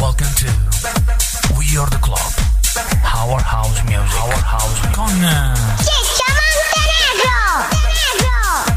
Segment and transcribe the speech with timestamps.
[0.00, 0.46] Welcome to
[1.58, 2.18] We Are the Club.
[3.04, 4.22] Our House Music.
[4.22, 4.94] Our House Music.
[4.94, 6.01] Con Ciccio Montenegro!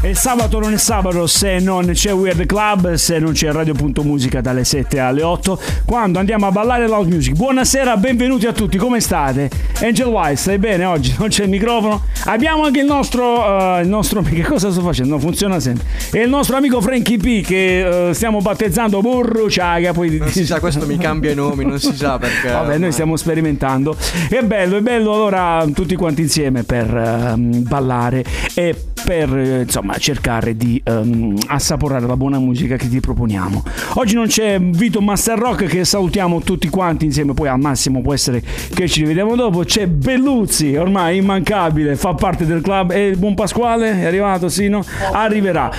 [0.06, 4.62] E sabato non è sabato se non c'è Weird Club, se non c'è Radio.musica dalle
[4.62, 7.34] 7 alle 8, quando andiamo a ballare loud music.
[7.34, 9.50] Buonasera, benvenuti a tutti, come state?
[9.82, 11.12] Angel White, stai bene oggi?
[11.18, 12.02] Non c'è il microfono?
[12.26, 15.10] Abbiamo anche il nostro, eh, il nostro che cosa sto facendo?
[15.10, 15.84] Non funziona sempre.
[16.12, 20.46] E il nostro amico Frankie P che eh, stiamo battezzando Burro Ciaga, poi Non si
[20.46, 22.48] sa, questo mi cambia i nomi, non si sa perché.
[22.48, 23.96] Vabbè, noi stiamo sperimentando.
[24.28, 28.72] È bello, è bello allora tutti quanti insieme per ehm, ballare e
[29.04, 33.62] per eh, insomma cercare di ehm, assaporare la buona musica che ti proponiamo.
[33.94, 38.14] Oggi non c'è Vito Master Rock che salutiamo tutti quanti insieme, poi al massimo può
[38.14, 38.42] essere
[38.74, 39.60] che ci rivediamo dopo.
[39.60, 42.90] C'è Belluzzi, ormai immancabile, fa parte del club.
[42.90, 44.84] E il buon Pasquale è arrivato, sì, no?
[45.12, 45.70] Arriverà.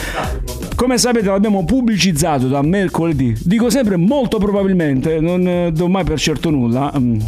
[0.75, 3.35] Come sapete l'abbiamo pubblicizzato da mercoledì.
[3.43, 6.93] Dico sempre molto probabilmente, non eh, do mai per certo nulla.
[6.97, 7.19] mm,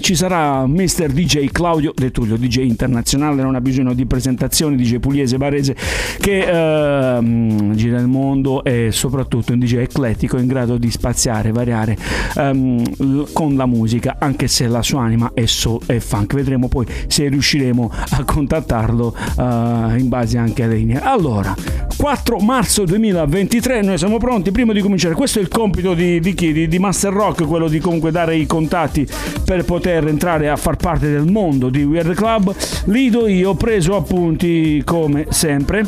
[0.00, 1.08] ci sarà Mr.
[1.12, 5.76] DJ Claudio De Tullio, DJ internazionale, non ha bisogno di presentazioni, DJ pugliese, barese,
[6.18, 11.96] che ehm, gira il mondo e soprattutto un DJ eclettico in grado di spaziare, variare
[12.36, 16.34] ehm, con la musica, anche se la sua anima è soul e funk.
[16.34, 19.42] Vedremo poi se riusciremo a contattarlo eh,
[19.98, 21.00] in base anche alle linee.
[21.00, 21.54] Allora,
[21.96, 24.50] 4 marzo 2023, noi siamo pronti.
[24.50, 26.52] Prima di cominciare, questo è il compito di, di chi?
[26.52, 29.06] Di, di Master Rock, quello di comunque dare i contatti
[29.44, 32.54] per poter entrare a far parte del mondo di Weird Club.
[32.86, 35.84] Li do io, ho preso appunti come sempre.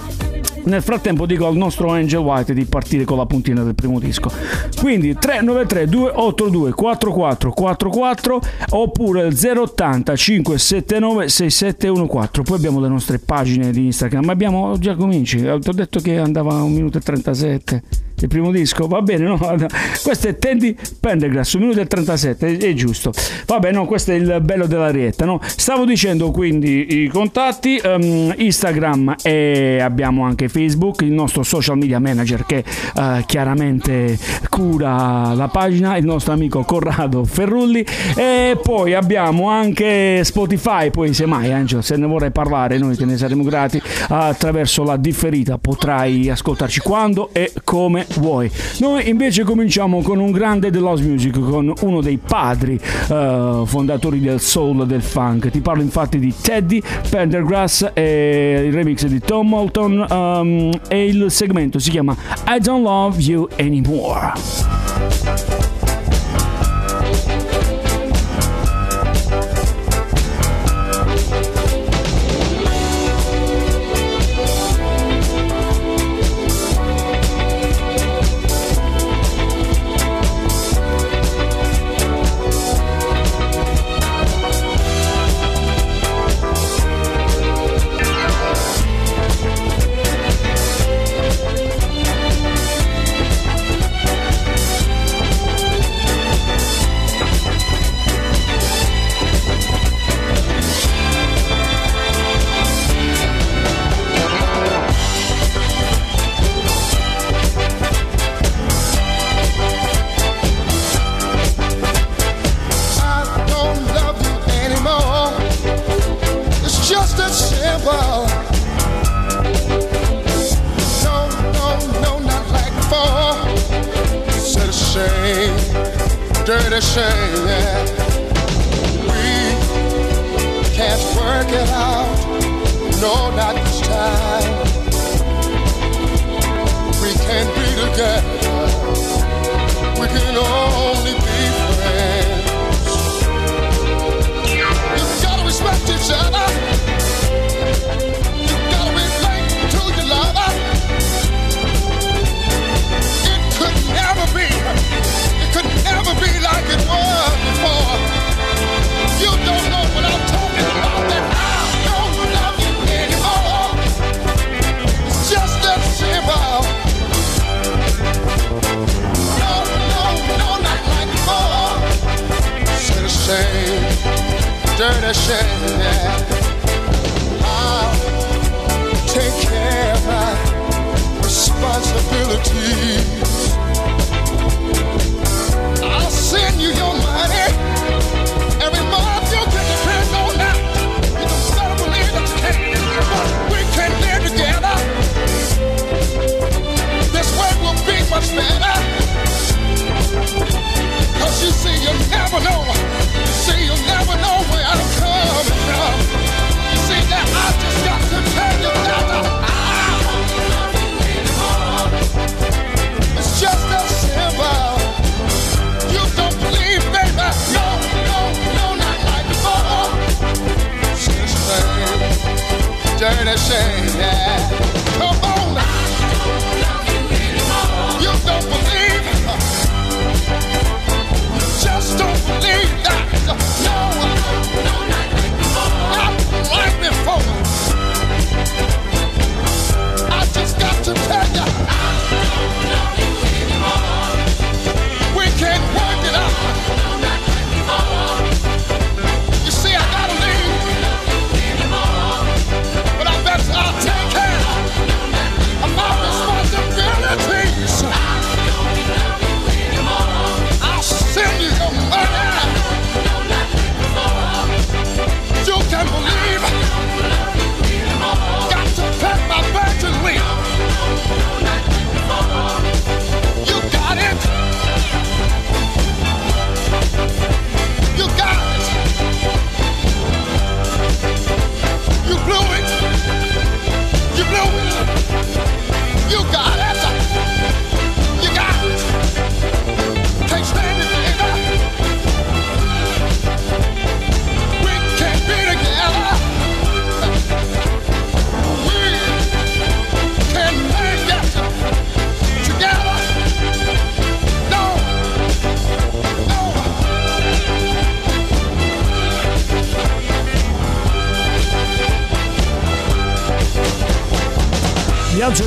[0.65, 4.31] Nel frattempo dico al nostro Angel White di partire con la puntina del primo disco.
[4.79, 12.43] Quindi 393 282 4444 oppure il 080 579 6714.
[12.43, 14.25] Poi abbiamo le nostre pagine di Instagram.
[14.25, 15.39] Ma abbiamo già cominci.
[15.39, 17.83] Ti ho detto che andava a 1 minuto e 37
[18.25, 19.39] il primo disco, va bene, no?
[20.03, 23.13] Questo è Tandy Pendergrass, 1 minuto e 37, è, giusto.
[23.47, 25.41] Vabbè, no, questo è il bello della rietta, no?
[25.43, 31.99] Stavo dicendo quindi i contatti, ehm, Instagram e abbiamo anche Facebook, il nostro social media
[31.99, 32.65] manager che
[32.97, 34.19] eh, chiaramente
[34.49, 37.85] cura la pagina, il nostro amico Corrado Ferrulli
[38.15, 43.17] e poi abbiamo anche Spotify, poi semmai Angelo, se ne vorrai parlare noi te ne
[43.17, 48.51] saremo grati attraverso la differita, potrai ascoltarci quando e come vuoi.
[48.79, 52.79] Noi invece cominciamo con un grande dell'house music, con uno dei padri
[53.09, 55.51] eh, fondatori del soul, del funk.
[55.51, 61.31] Ti parlo infatti di Teddy Pendergrass e il remix di Tom Moulton ehm, e il
[61.31, 65.62] segmento si chiama I Don't Love You Anymore.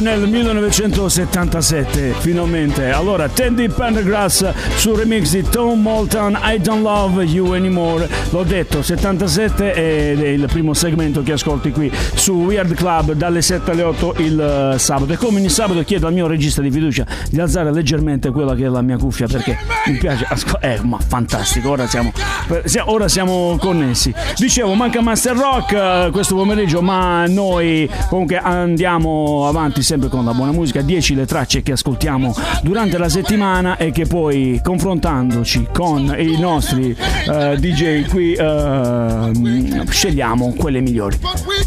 [0.06, 2.92] Viaggio nel 1977, finalmente.
[2.92, 8.10] Allora, Tandy Pendergrass sul remix di Tom Moulton, I Don't Love You Anymore.
[8.32, 13.42] L'ho detto, 77 ed è il primo segmento che ascolti qui su Weird Club dalle
[13.42, 15.14] 7 alle 8 il eh, sabato.
[15.14, 18.66] E come ogni sabato chiedo al mio regista di fiducia di alzare leggermente quella che
[18.66, 20.26] è la mia cuffia perché mi piace.
[20.28, 22.12] ascol- eh, ma fantastico, ora siamo,
[22.84, 24.14] ora siamo connessi.
[24.36, 30.34] Dicevo, manca Master Rock eh, questo pomeriggio, ma noi comunque andiamo avanti sempre con la
[30.34, 30.64] buona musica.
[30.72, 36.96] 10 le tracce che ascoltiamo durante la settimana e che poi confrontandoci con i nostri
[37.30, 41.18] eh, DJ qui eh, scegliamo quelle migliori.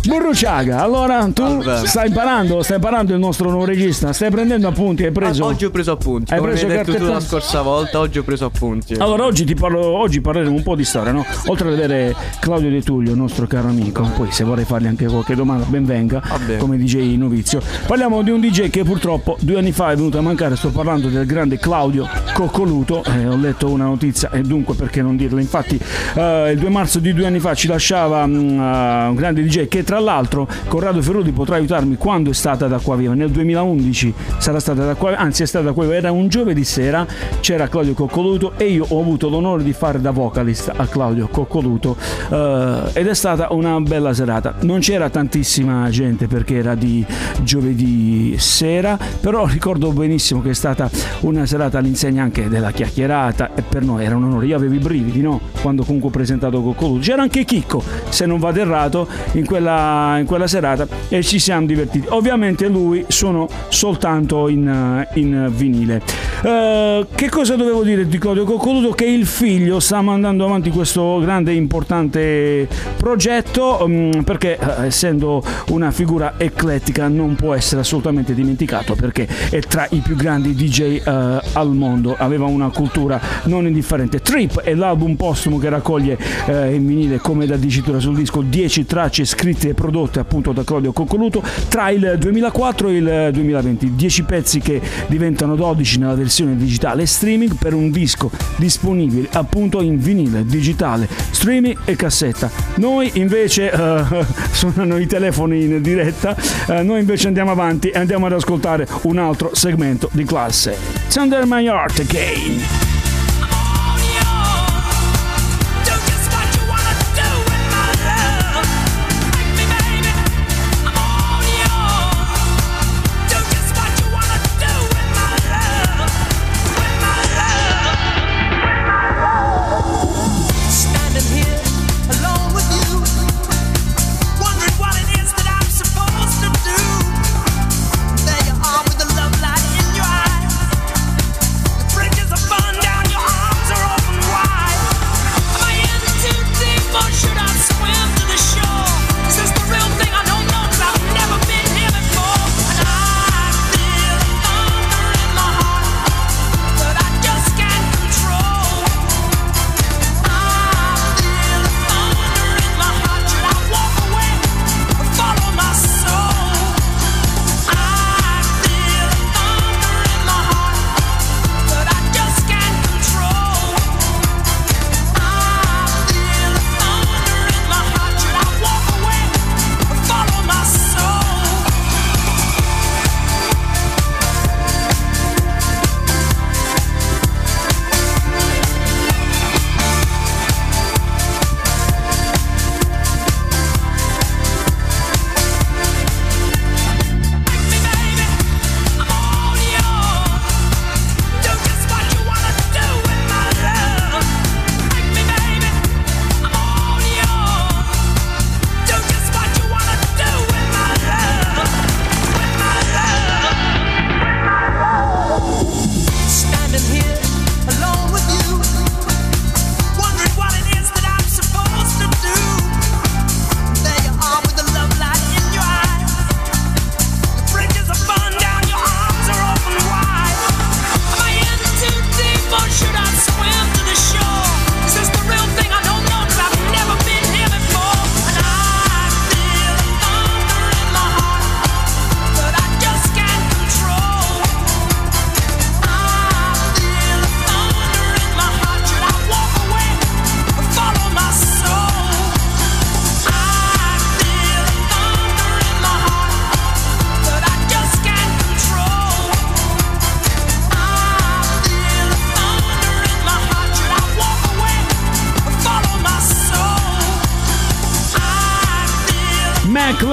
[0.06, 1.86] Burruciaga, allora tu Salve.
[1.86, 5.44] stai imparando, stai imparando il nostro nuovo regista, stai prendendo appunti, hai preso...
[5.44, 6.32] Oggi ho preso appunti.
[6.32, 8.94] Hai preso detto tu la scorsa volta, oggi ho preso appunti.
[8.94, 11.24] Allora oggi ti parlo, oggi parleremo un po' di storia, no?
[11.46, 15.34] Oltre ad avere Claudio De Tullio, nostro caro amico, poi se vorrei fargli anche qualche
[15.34, 16.56] domanda, ben venga, Vabbè.
[16.58, 17.60] come DJ Novizio.
[17.86, 21.08] Parliamo di un DJ che purtroppo due anni fa è venuto a mancare, sto parlando
[21.08, 25.78] del grande Claudio Coccoluto, eh, ho letto una notizia e dunque perché non dirla, infatti
[26.14, 29.68] eh, il 2 marzo di due anni fa ci lasciava mm, eh, un grande DJ
[29.68, 34.14] che tra l'altro Corrado Ferrudi potrà aiutarmi quando è stata da qua viva, nel 2011
[34.38, 37.06] sarà stata da qua, anzi è stata da qua viva, era un giovedì sera,
[37.40, 41.94] c'era Claudio Coccoluto e io ho avuto l'onore di fare da vocalist a Claudio Coccoluto
[42.30, 44.54] eh, ed è stata una bella serata.
[44.60, 47.04] Non c'era tantissima gente perché era di
[47.42, 48.77] giovedì sera,
[49.20, 50.88] però ricordo benissimo che è stata
[51.20, 54.46] una serata all'insegna anche della chiacchierata e per noi era un onore.
[54.46, 55.40] Io avevo i brividi, no?
[55.60, 57.00] Quando comunque ho presentato Coccoluto.
[57.00, 61.66] C'era anche Chicco, se non vado errato, in quella, in quella serata e ci siamo
[61.66, 62.06] divertiti.
[62.10, 66.02] Ovviamente lui suonò soltanto in, in vinile.
[66.42, 68.92] Eh, che cosa dovevo dire di Claudio Coccoluto?
[68.92, 75.42] Che il figlio sta mandando avanti questo grande e importante progetto mm, perché eh, essendo
[75.70, 81.00] una figura eclettica non può essere assolutamente dimenticato perché è tra i più grandi DJ
[81.02, 84.20] eh, al mondo, aveva una cultura non indifferente.
[84.20, 88.84] Trip è l'album postumo che raccoglie eh, in vinile come da dicitura sul disco 10
[88.84, 94.22] tracce scritte e prodotte appunto da Claudio Coccoluto tra il 2004 e il 2020, 10
[94.24, 100.44] pezzi che diventano 12 nella versione digitale streaming per un disco disponibile appunto in vinile,
[100.44, 102.50] digitale, streaming e cassetta.
[102.76, 104.04] Noi invece eh,
[104.52, 106.36] suonano i telefoni in diretta,
[106.82, 108.56] noi invece andiamo avanti e andiamo ad ascoltare
[109.02, 110.76] un altro segmento di classe.
[111.08, 112.87] Thunder My Heart Again.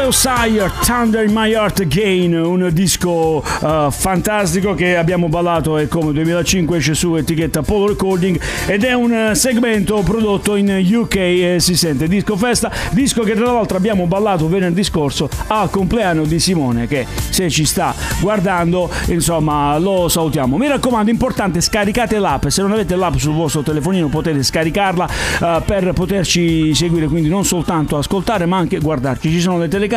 [0.05, 6.13] Leosire, Thunder in My Heart Again, un disco eh, fantastico che abbiamo ballato e come
[6.13, 11.55] 2005 esce su etichetta Polo Recording ed è un eh, segmento prodotto in UK e
[11.57, 16.39] si sente disco festa, disco che tra l'altro abbiamo ballato venerdì scorso al compleanno di
[16.39, 20.55] Simone che se ci sta guardando insomma lo salutiamo.
[20.57, 25.09] Mi raccomando, importante scaricate l'app, se non avete l'app sul vostro telefonino potete scaricarla
[25.41, 29.31] eh, per poterci seguire, quindi non soltanto ascoltare ma anche guardarci.
[29.31, 29.93] Ci sono le telecamere,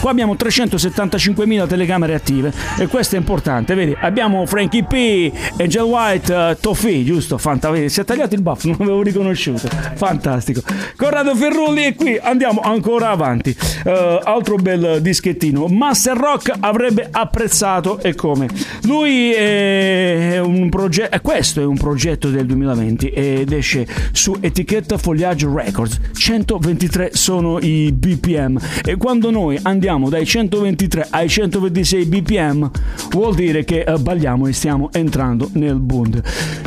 [0.00, 3.96] qua abbiamo 375.000 telecamere attive e questo è importante, vedi?
[3.98, 7.38] Abbiamo Frankie P, Angel White, uh, Toffee, giusto?
[7.38, 7.88] Fanta, vedi?
[7.88, 9.68] Si è tagliato il buff, non l'avevo riconosciuto.
[9.94, 10.60] Fantastico.
[10.96, 13.56] Corrado Ferrulli e qui andiamo ancora avanti.
[13.84, 13.90] Uh,
[14.22, 15.66] altro bel dischettino.
[15.66, 18.48] Master Rock avrebbe apprezzato e come?
[18.82, 25.48] Lui è un progetto, questo è un progetto del 2020 ed esce su etichetta Fogliage
[25.50, 25.98] Records.
[26.12, 32.68] 123 sono i BPM e quando noi andiamo dai 123 ai 126 BPM
[33.10, 36.20] vuol dire che eh, balliamo e stiamo entrando nel Bund.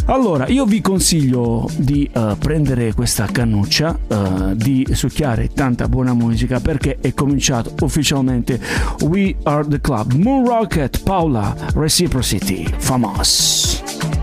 [0.05, 6.61] Allora, io vi consiglio di eh, prendere questa cannuccia, eh, di succhiare tanta buona musica
[6.61, 8.57] perché è cominciato ufficialmente
[9.01, 10.13] We Are The Club.
[10.13, 14.20] Moon Rocket, Paula, Reciprocity, Famos.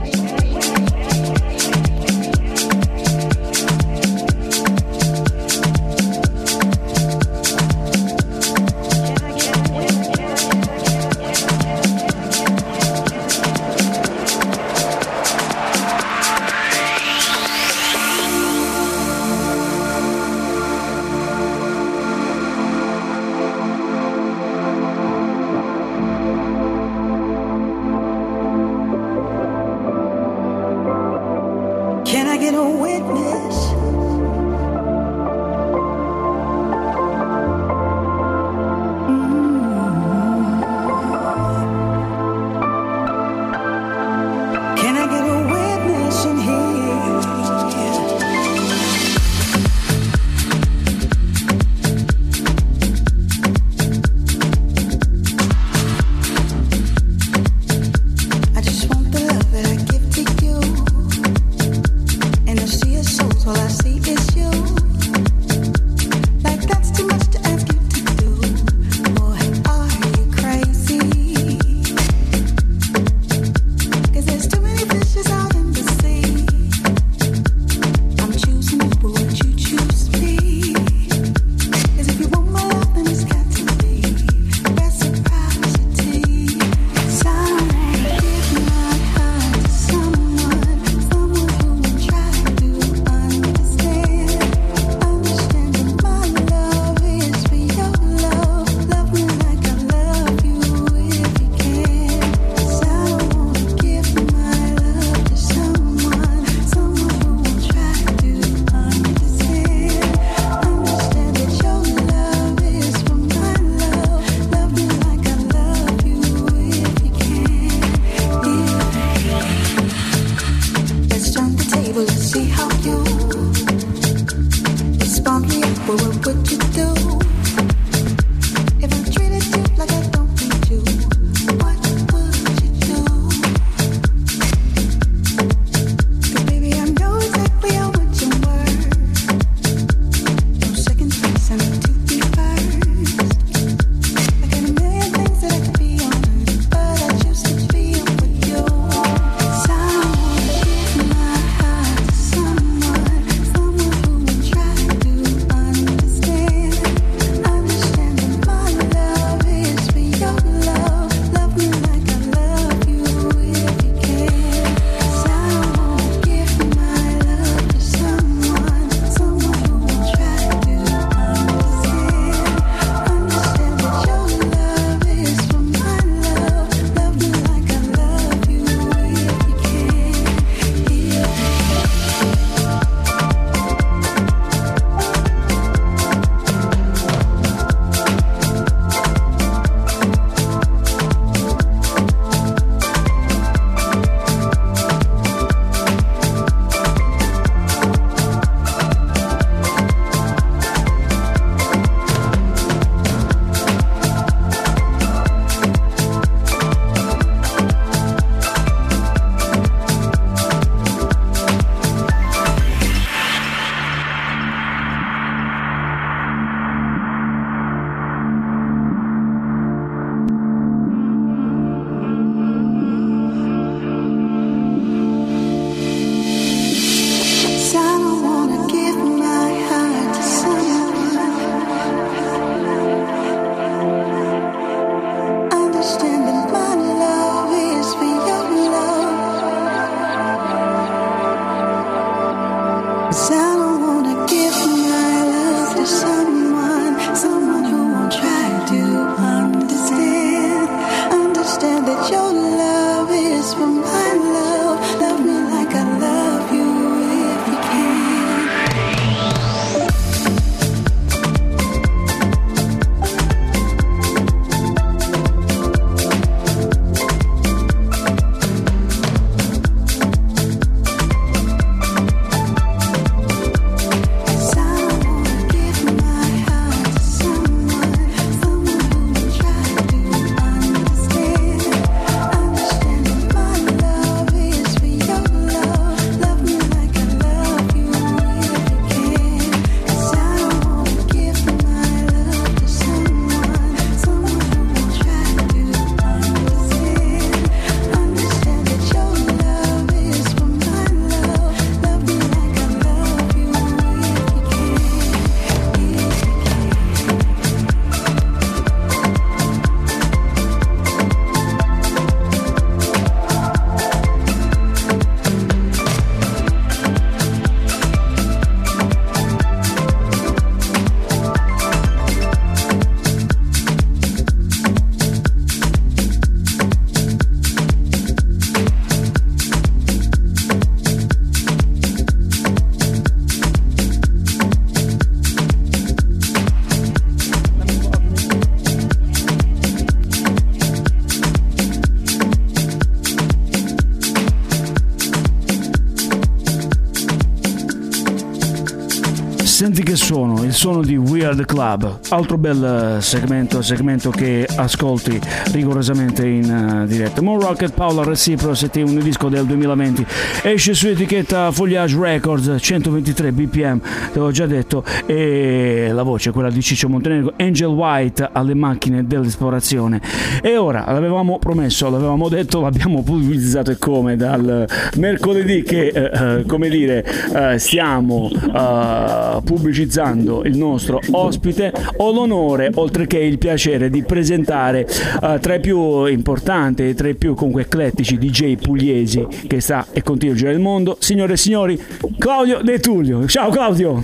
[350.58, 355.16] Suono di Weird Club, altro bel eh, segmento, segmento che ascolti
[355.52, 357.22] rigorosamente in eh, diretta.
[357.22, 360.04] More Rocket Paula Reciprocity, un disco del 2020,
[360.42, 363.80] esce su etichetta Foliage Records, 123 bpm,
[364.14, 370.00] l'ho già detto, e la voce, quella di Ciccio Montenegro, Angel White alle macchine dell'esplorazione.
[370.42, 374.66] E ora, l'avevamo promesso, l'avevamo detto, l'abbiamo pubblicizzato e come dal
[374.96, 382.70] mercoledì che, eh, eh, come dire, eh, stiamo eh, pubblicizzando il nostro ospite, ho l'onore,
[382.74, 384.86] oltre che il piacere, di presentare
[385.22, 389.86] eh, tra i più importanti e tra i più comunque eclettici DJ pugliesi che sta
[389.92, 391.80] e continua a girare il mondo, signore e signori,
[392.18, 393.26] Claudio De Tullio.
[393.26, 394.02] Ciao Claudio!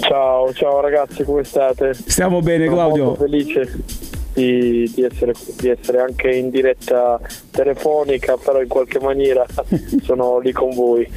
[0.00, 1.92] Ciao, ciao ragazzi, come state?
[1.94, 3.04] Stiamo bene Sono Claudio?
[3.04, 7.20] molto felice di, di essere, di essere anche in diretta
[7.50, 9.44] telefonica, però in qualche maniera
[10.04, 11.08] sono lì con voi.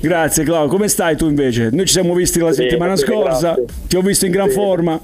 [0.00, 1.68] Grazie Claudio, come stai tu invece?
[1.70, 3.64] Noi ci siamo visti la Bene, settimana scorsa, grazie.
[3.88, 4.58] ti ho visto in gran Bene.
[4.60, 5.00] forma.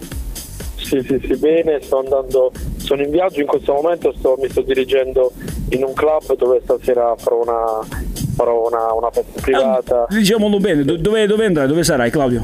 [0.77, 4.63] Sì, sì, sì, bene, sto andando, sono in viaggio in questo momento, sto- mi sto
[4.63, 5.33] dirigendo
[5.71, 7.87] in un club dove stasera farò una,
[8.35, 10.07] farò una, una festa privata.
[10.09, 11.67] Diciamolo bene, do- dove, dove andrai?
[11.67, 12.43] Dove sarai Claudio?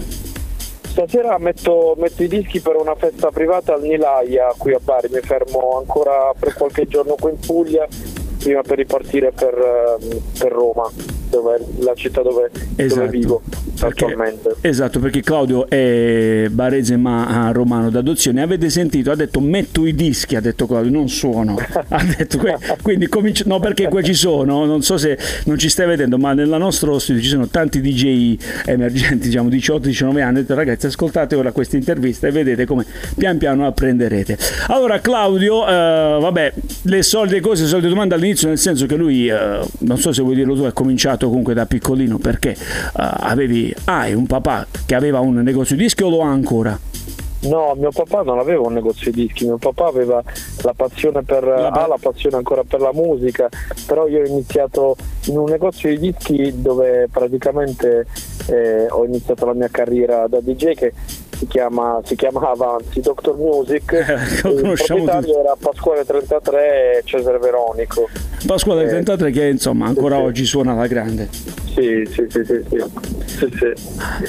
[0.95, 5.19] Stasera metto, metto i dischi per una festa privata al Nilaia qui a Bari, mi
[5.19, 7.85] fermo ancora per qualche giorno qui in Puglia
[8.39, 10.89] prima per ripartire per, ehm, per Roma,
[11.35, 13.43] dove la città dove, dove vivo
[13.79, 14.55] Perché- attualmente.
[14.61, 18.43] esatto, perché Claudio è barese ma ah, romano d'adozione.
[18.43, 19.11] Avete sentito?
[19.11, 21.57] Ha detto metto i dischi, ha detto Claudio, non suono.
[21.89, 22.39] Ha detto
[22.83, 26.33] quindi cominci- no perché qua ci sono, non so se non ci stai vedendo, ma
[26.33, 30.39] nel nostro studio ci sono tanti DJ emergenti, diciamo 18-19 anni.
[30.39, 32.85] Ho detto ragazzi, ascoltate ora questa intervista e vedete come
[33.17, 34.39] pian piano apprenderete.
[34.69, 35.71] Allora Claudio, eh,
[36.21, 40.13] vabbè, le solite cose, le solite domande all'inizio, nel senso che lui, eh, non so
[40.13, 42.57] se vuoi dirlo tu, ha cominciato comunque da piccolino perché eh,
[42.95, 46.79] avevi, hai un papà che aveva un negozio di dischi o lo ha ancora?
[47.45, 50.23] No, mio papà non aveva un negozio di dischi, mio papà aveva
[50.63, 53.51] la passione per, ha la passione ancora per la musica,
[53.87, 58.07] però io ho iniziato in un negozio di dischi dove praticamente
[58.47, 60.93] eh, ho iniziato la mia carriera da DJ che
[61.37, 63.93] si, chiama, si chiamava anzi Doctor Music,
[64.45, 68.09] lo il proprietario era Pasquale 33 e Cesare Veronico.
[68.47, 70.23] Pasquale Eh, 33 che insomma ancora sì.
[70.23, 71.29] oggi suona alla grande.
[71.75, 72.85] Sì, sì, sì, sì, sì.
[73.35, 73.73] Sì.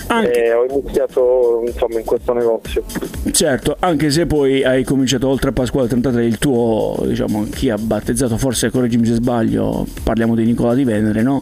[0.08, 2.84] Anche- E ho iniziato insomma in questo negozio.
[3.32, 7.78] Certo, anche se poi hai cominciato oltre a Pasquale 33 il tuo, diciamo, chi ha
[7.78, 11.42] battezzato, forse correggimi se sbaglio, parliamo di Nicola di Venere, no?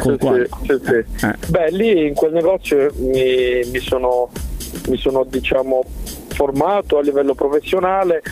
[0.00, 0.16] Sì,
[0.66, 1.26] sì, sì.
[1.26, 1.34] Eh.
[1.48, 4.30] Beh, lì in quel negozio mi, mi sono,
[4.88, 5.82] mi sono diciamo,
[6.28, 8.22] formato a livello professionale,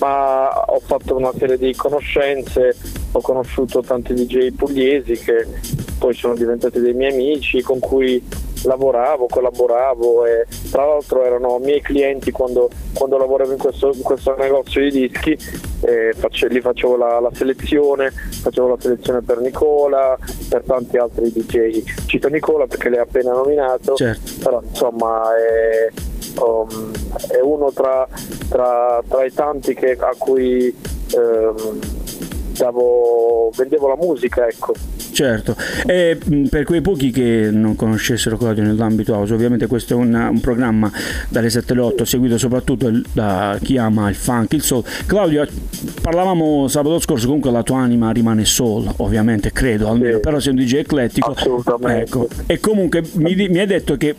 [0.00, 2.76] ma ho fatto una serie di conoscenze,
[3.12, 5.46] ho conosciuto tanti DJ pugliesi che
[5.98, 8.22] poi sono diventati dei miei amici con cui
[8.64, 14.34] lavoravo, collaboravo e tra l'altro erano miei clienti quando, quando lavoravo in questo, in questo
[14.36, 15.36] negozio di dischi
[15.82, 21.30] eh, face- lì facevo la, la selezione, facevo la selezione per Nicola, per tanti altri
[21.32, 21.82] DJ.
[22.06, 24.32] Cito Nicola perché l'hai appena nominato, Certo.
[24.42, 25.88] però insomma è,
[26.40, 26.90] um,
[27.30, 28.08] è uno tra,
[28.48, 30.74] tra- tra i tanti che- a cui
[31.14, 31.78] ehm,
[32.56, 34.72] davo- vendevo la musica, ecco.
[35.18, 39.96] Certo, e mh, per quei pochi che non conoscessero Claudio nell'ambito house, ovviamente questo è
[39.96, 40.92] un, un programma
[41.28, 44.84] dalle 7 alle 8 seguito soprattutto da chi ama il funk, il soul.
[45.06, 45.44] Claudio,
[46.00, 50.20] parlavamo sabato scorso, comunque la tua anima rimane soul, ovviamente, credo, almeno, Sì.
[50.20, 51.32] però sei un DJ eclettico.
[51.32, 52.02] Assolutamente.
[52.02, 52.28] Ecco.
[52.46, 54.14] E comunque mi, mi hai detto che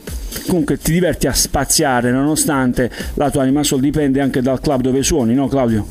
[0.48, 5.02] comunque ti diverti a spaziare nonostante la tua anima soul dipende anche dal club dove
[5.02, 5.88] suoni, no Claudio?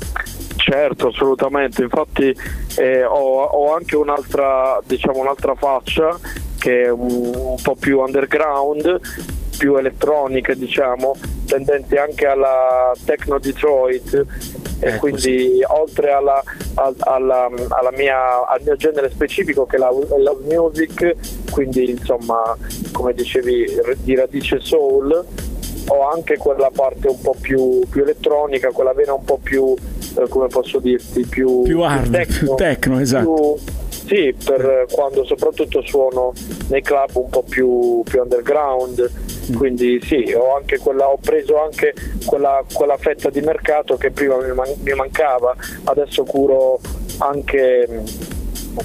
[0.69, 1.83] Certo, assolutamente.
[1.83, 2.35] Infatti
[2.77, 6.19] eh, ho, ho anche un'altra, diciamo, un'altra faccia
[6.59, 9.01] che è un, un po' più underground,
[9.57, 14.27] più elettronica, diciamo, tendente anche alla techno Detroit.
[14.81, 16.41] E Ecco, quindi oltre alla,
[16.75, 21.15] al- alla- alla mia- al mio genere specifico che è la, la music,
[21.51, 22.57] quindi insomma
[22.93, 23.67] come dicevi
[24.03, 25.25] di radice soul,
[25.89, 29.75] ho anche quella parte un po' più, più elettronica, quella vena un po' più,
[30.23, 33.25] eh, come posso dirti, più, Più hard, più techno, esatto.
[33.33, 33.57] più-
[34.09, 36.33] sì, per eh, quando soprattutto suono
[36.69, 39.11] nei club un po' più, più underground.
[39.51, 39.55] Mm.
[39.57, 41.93] Quindi sì, ho, anche quella, ho preso anche
[42.25, 45.55] quella, quella fetta di mercato che prima mi, man- mi mancava,
[45.85, 46.81] adesso curo
[47.19, 48.03] anche mh,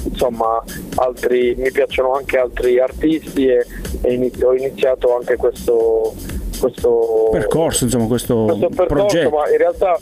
[0.10, 0.62] insomma
[0.96, 3.66] altri, mi piacciono anche altri artisti e,
[4.02, 6.14] e inizio- ho iniziato anche questo,
[6.60, 9.30] questo Percorso, insomma, questo, questo percorso, progetto.
[9.30, 9.98] ma in realtà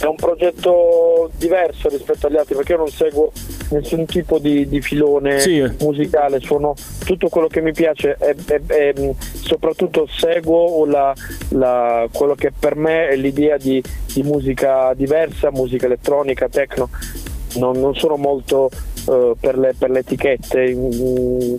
[0.00, 3.30] è un progetto diverso rispetto agli altri perché io non seguo
[3.70, 5.62] nessun tipo di, di filone Sì.
[5.80, 11.14] musicale, suono tutto quello che mi piace e, e- e, soprattutto seguo la-
[11.50, 16.88] la- quello che per me è l'idea di, di musica diversa, musica elettronica, techno.
[17.56, 18.68] Non, non sono molto
[19.08, 21.54] eh, per, le, per le etichette mm,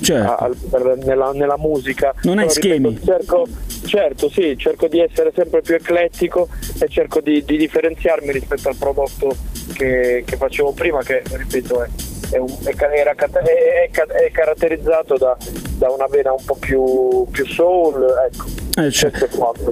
[0.00, 0.30] Certo.
[0.32, 2.14] a- per- nella, nella musica.
[2.22, 3.00] Non hai Però, ripeto, schemi.
[3.04, 3.46] cerco,
[3.86, 6.48] certo, sì, cerco di essere sempre più eclettico
[6.80, 9.34] e cerco di, di differenziarmi rispetto al prodotto
[9.74, 11.88] che, che facevo prima, che ripeto è,
[12.30, 15.36] è un- è è- è ca- è caratterizzato da,
[15.78, 18.04] da una vena un po' più, più soul.
[18.32, 18.44] Ecco,
[18.76, 19.10] Eh, cioè,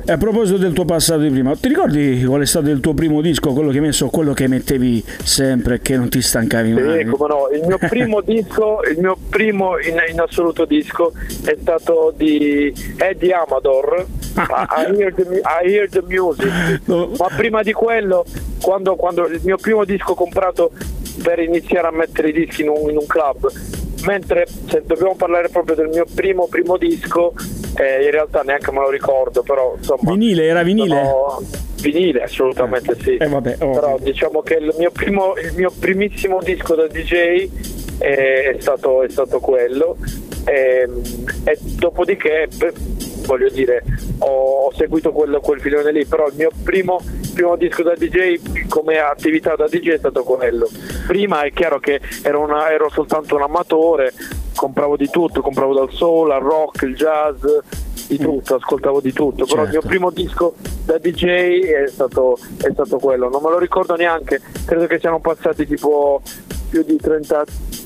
[0.07, 3.21] a proposito del tuo passato di prima, ti ricordi qual è stato il tuo primo
[3.21, 6.99] disco, quello che hai messo, quello che mettevi sempre che non ti stancavi mai?
[6.99, 11.13] Sì, come no, il mio primo disco, il mio primo in, in assoluto disco
[11.45, 17.11] è stato di Eddie Amador, I, Hear the, I Hear the Music, No.
[17.19, 18.25] ma prima di quello,
[18.63, 20.71] quando, quando il mio primo disco comprato
[21.23, 23.51] per iniziare a mettere i dischi in un, in un club,
[24.07, 27.33] mentre se dobbiamo parlare proprio del mio primo primo disco,
[27.77, 30.11] eh, in realtà neanche me lo ricordo, però insomma...
[30.13, 31.05] Vinile, era vinile?
[31.05, 31.43] sono-
[31.83, 33.17] Vinile, assolutamente sì.
[33.17, 33.81] Eh, vabbè, ovvio.
[33.81, 37.49] Però diciamo che il mio, primo, il mio primissimo disco da DJ
[37.99, 39.97] è, è stato, è stato quello.
[40.45, 40.89] E,
[41.45, 42.49] e dopodiché,
[43.27, 43.83] voglio dire,
[44.19, 47.01] ho, ho seguito quello, quel filone lì, però il mio primo,
[47.35, 50.69] primo disco da DJ come attività da DJ è stato quello.
[51.07, 54.13] Prima è chiaro che ero, una- ero soltanto un amatore,
[54.55, 57.45] compravo di tutto, compravo dal soul al rock, il jazz,
[58.09, 59.89] di tutto, ascoltavo di tutto, però il mio Certo.
[59.89, 60.55] primo disco
[60.85, 65.19] da DJ è stato, è stato quello, non me lo ricordo neanche, credo che siano
[65.21, 66.21] passati tipo
[66.73, 67.45] più di 30,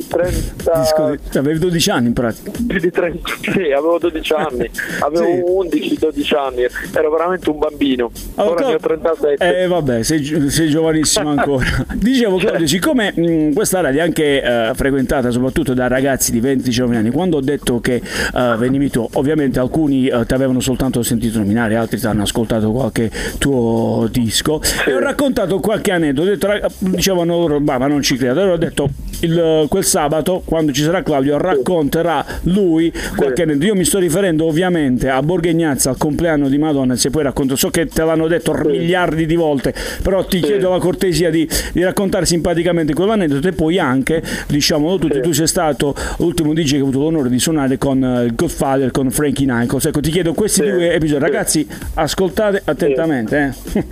[0.09, 2.53] 30 Disco di- avevi 12 anni in pratica.
[2.65, 4.71] più di 30, sì, avevo 12 anni,
[5.01, 9.63] avevo 11-12 anni, ero veramente un bambino, Oh, ora ne ho Cla- 37.
[9.63, 11.65] Eh vabbè, sei, sei giovanissimo ancora.
[11.95, 16.95] Dicevo Claudio, siccome mh, questa radio è anche eh, frequentata soprattutto da ragazzi di 20-19
[16.95, 21.39] anni, quando ho detto che eh, venivi tu, ovviamente alcuni eh, ti avevano soltanto sentito
[21.39, 27.37] nominare, altri ti hanno ascoltato qualche tuo disco e ho raccontato qualche aneddoto, detto, dicevano
[27.37, 28.76] loro, "Bah, ma non ci credo, allora ho detto
[29.21, 33.67] il- quel sabato quando ci sarà Claudio racconterà lui qualche aneddoto.
[33.67, 37.71] Io mi sto riferendo ovviamente a Borghegnazza, al compleanno di Madonna, se poi racconto, so
[37.71, 42.27] che te l'hanno detto miliardi di volte, però ti chiedo la cortesia di, di raccontare
[42.27, 46.99] simpaticamente quell'aneddoto e poi anche, diciamolo tutti, tu sei stato l'ultimo DJ che ha avuto
[46.99, 49.87] l'onore di suonare con eh, il Godfather, con Frankie Nichols.
[49.87, 51.21] Ecco, ti chiedo questi due episodi.
[51.21, 53.55] Ragazzi, ascoltate attentamente.
[53.73, 53.85] Eh.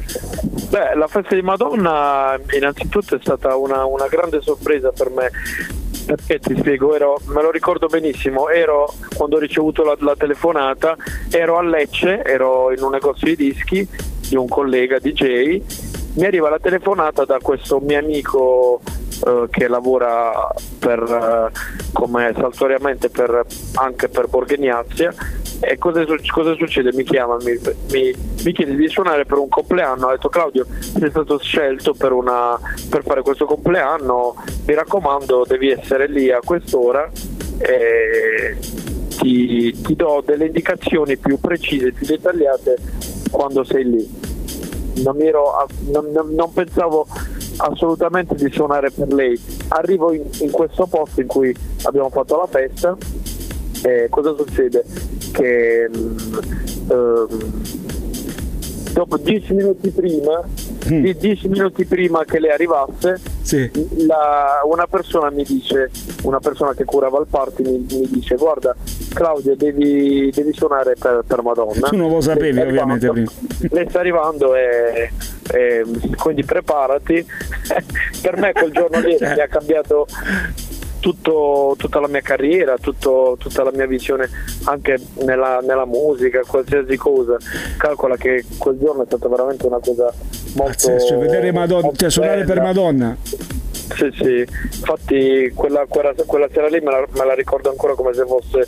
[0.71, 5.31] Beh, la festa di Madonna innanzitutto è stata una, una grande sorpresa per me.
[6.07, 10.97] Perché ti spiego, ero- me lo ricordo benissimo, ero quando ho ricevuto la, la telefonata,
[11.31, 13.89] ero a Lecce, ero in un negozio di dischi
[14.29, 15.63] di un collega DJ,
[16.17, 18.81] mi arriva la telefonata da questo mio amico
[19.27, 21.59] eh, che lavora per, eh,
[21.93, 23.45] come saltuariamente per-
[23.77, 25.13] anche per Borghegnazia
[25.67, 26.93] E cosa, su- cosa succede?
[26.93, 27.59] Mi chiama, mi,
[27.93, 30.09] mi- mi chiede di suonare per un compleanno.
[30.09, 32.59] Ho detto Claudio, sei stato scelto per, una-
[32.91, 34.35] per fare questo compleanno,
[34.67, 37.11] mi raccomando, devi essere lì a quest'ora.
[37.59, 38.57] E
[39.17, 42.77] ti, ti do delle indicazioni più precise, più dettagliate
[43.31, 44.23] quando sei lì.
[45.03, 47.07] Non, ero non- non pensavo
[47.57, 49.41] assolutamente di suonare per lei.
[49.69, 52.97] Arrivo in, in questo posto in cui abbiamo fatto la festa
[53.85, 54.83] e cosa succede?
[55.33, 56.17] Che mm,
[56.91, 57.63] ehm,
[58.93, 60.41] dopo dieci minuti prima,
[60.87, 63.69] di- dieci minuti prima che lei arrivasse, Sì.
[64.07, 65.91] la- una persona mi dice,
[66.23, 68.75] una persona che curava il party mi, mi dice guarda
[69.13, 71.89] Claudio devi, devi suonare per, per Madonna.
[71.89, 73.33] Tu non lo sapevi, Lei ovviamente, arrivando-
[73.71, 75.11] Lei sta arrivando e,
[75.53, 75.85] e
[76.17, 77.27] quindi preparati.
[78.23, 79.35] per me quel giorno lì Cioè.
[79.35, 80.07] mi ha cambiato
[81.05, 84.27] tutto- tutta la mia carriera, tutto- tutta la mia visione
[84.65, 87.37] anche nella, nella musica, qualsiasi cosa.
[87.77, 90.11] Calcola che quel giorno è stata veramente una cosa
[90.55, 90.65] molto...
[90.65, 92.63] Pazzesco, cioè, vedere Madonna, cioè suonare per.
[92.63, 93.15] Madonna.
[93.21, 94.39] Sì, sì,
[94.79, 98.67] infatti quella, quella- quella sera lì me la, me la ricordo ancora come se fosse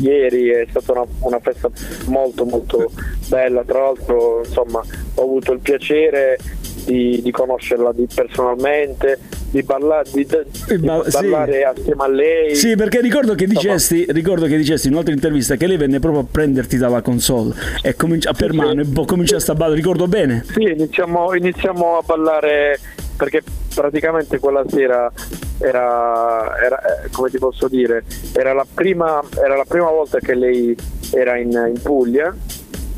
[0.00, 1.68] ieri, è stata una, una festa
[2.06, 2.88] molto molto
[3.26, 4.80] bella, tra l'altro insomma
[5.14, 6.38] ho avuto il piacere
[6.84, 9.18] di, di conoscerla di- personalmente,
[9.54, 11.10] di, balla- di- di ba- sì.
[11.12, 12.54] ballare assieme a lei.
[12.56, 16.22] Sì, perché ricordo che dicesti, ricordo che dicesti in un'altra intervista che lei venne proprio
[16.22, 18.88] a prenderti dalla console e comincia per Sì, mano sì.
[18.88, 20.44] e boh, cominciaste a ballare, ricordo bene.
[20.52, 22.80] Sì, iniziamo, iniziamo a ballare
[23.16, 25.10] perché praticamente quella sera
[25.58, 30.34] era, era, eh, come ti posso dire, era la prima, era la prima volta che
[30.34, 30.76] lei
[31.12, 32.34] era in, in Puglia,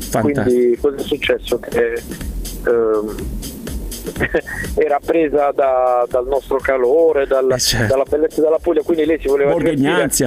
[0.09, 0.41] Fantastico.
[0.43, 1.59] quindi cosa è successo?
[1.59, 2.01] Che
[2.65, 3.15] ehm,
[4.75, 7.87] era presa da- dal nostro calore, dal- Eh, certo.
[7.93, 9.85] dalla bellezza della Puglia, quindi lei si voleva divertire.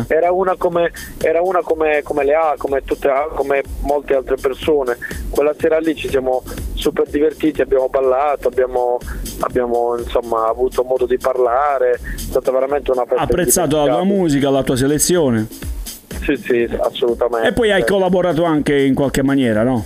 [0.08, 4.96] Era una come, era una come, come le ha, come, tutte, come molte altre persone.
[5.28, 6.42] Quella sera lì ci siamo
[6.74, 8.98] super divertiti, abbiamo ballato, abbiamo,
[9.40, 13.20] abbiamo insomma avuto modo di parlare, è stata veramente una festa.
[13.20, 15.46] Ha apprezzato la tua musica, la tua selezione.
[16.22, 17.48] Sì, sì, assolutamente.
[17.48, 19.84] E poi hai collaborato anche in qualche maniera, no?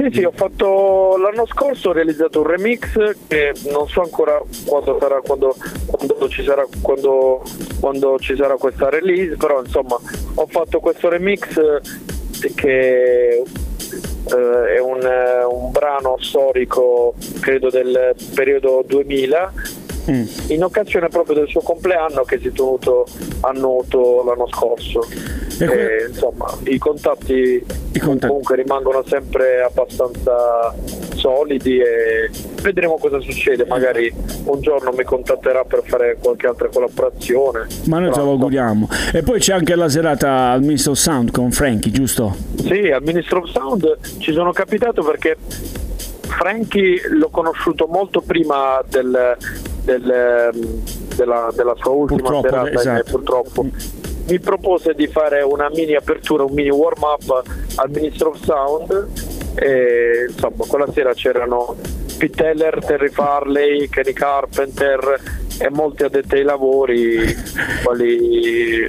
[0.00, 2.94] Sì, sì, ho fatto l'anno scorso ho realizzato un remix
[3.26, 5.54] che non so ancora quando sarà quando,
[5.86, 7.42] quando ci sarà quando,
[7.80, 9.98] quando ci sarà questa release, però insomma
[10.34, 18.14] ho fatto questo remix eh, che eh, è un, eh, un brano storico credo del
[18.34, 19.52] periodo 2000
[20.10, 20.24] Mm.
[20.48, 23.06] in occasione proprio del suo compleanno che si è tenuto
[23.42, 25.06] a Noto l'anno scorso.
[25.60, 28.26] E que- E, insomma, i contatti, I contatti.
[28.26, 30.74] comunque rimangono sempre abbastanza
[31.16, 32.30] solidi e
[32.62, 33.66] vedremo cosa succede.
[33.66, 34.10] Magari
[34.44, 37.66] un giorno mi contatterà per fare qualche altra collaborazione.
[37.84, 38.88] Ma noi ce lo auguriamo.
[39.12, 42.34] E poi c'è anche la serata al Ministro Sound con Frankie, giusto?
[42.56, 45.36] Sì, al Ministro of Sound ci sono capitato perché
[46.22, 49.36] Frankie l'ho conosciuto molto prima del-
[49.82, 50.82] del, ehm,
[51.16, 53.10] della, della sua ultima Purtroppo, serata e esatto.
[53.10, 53.66] purtroppo
[54.30, 57.42] mi propose di fare una mini apertura, un mini warm up
[57.76, 59.08] al Ministro of Sound
[59.56, 61.76] e insomma quella sera c'erano
[62.16, 65.20] Pete Teller, Terry Farley, Kenny Carpenter
[65.58, 67.18] e molti addetti ai lavori
[67.82, 68.88] quali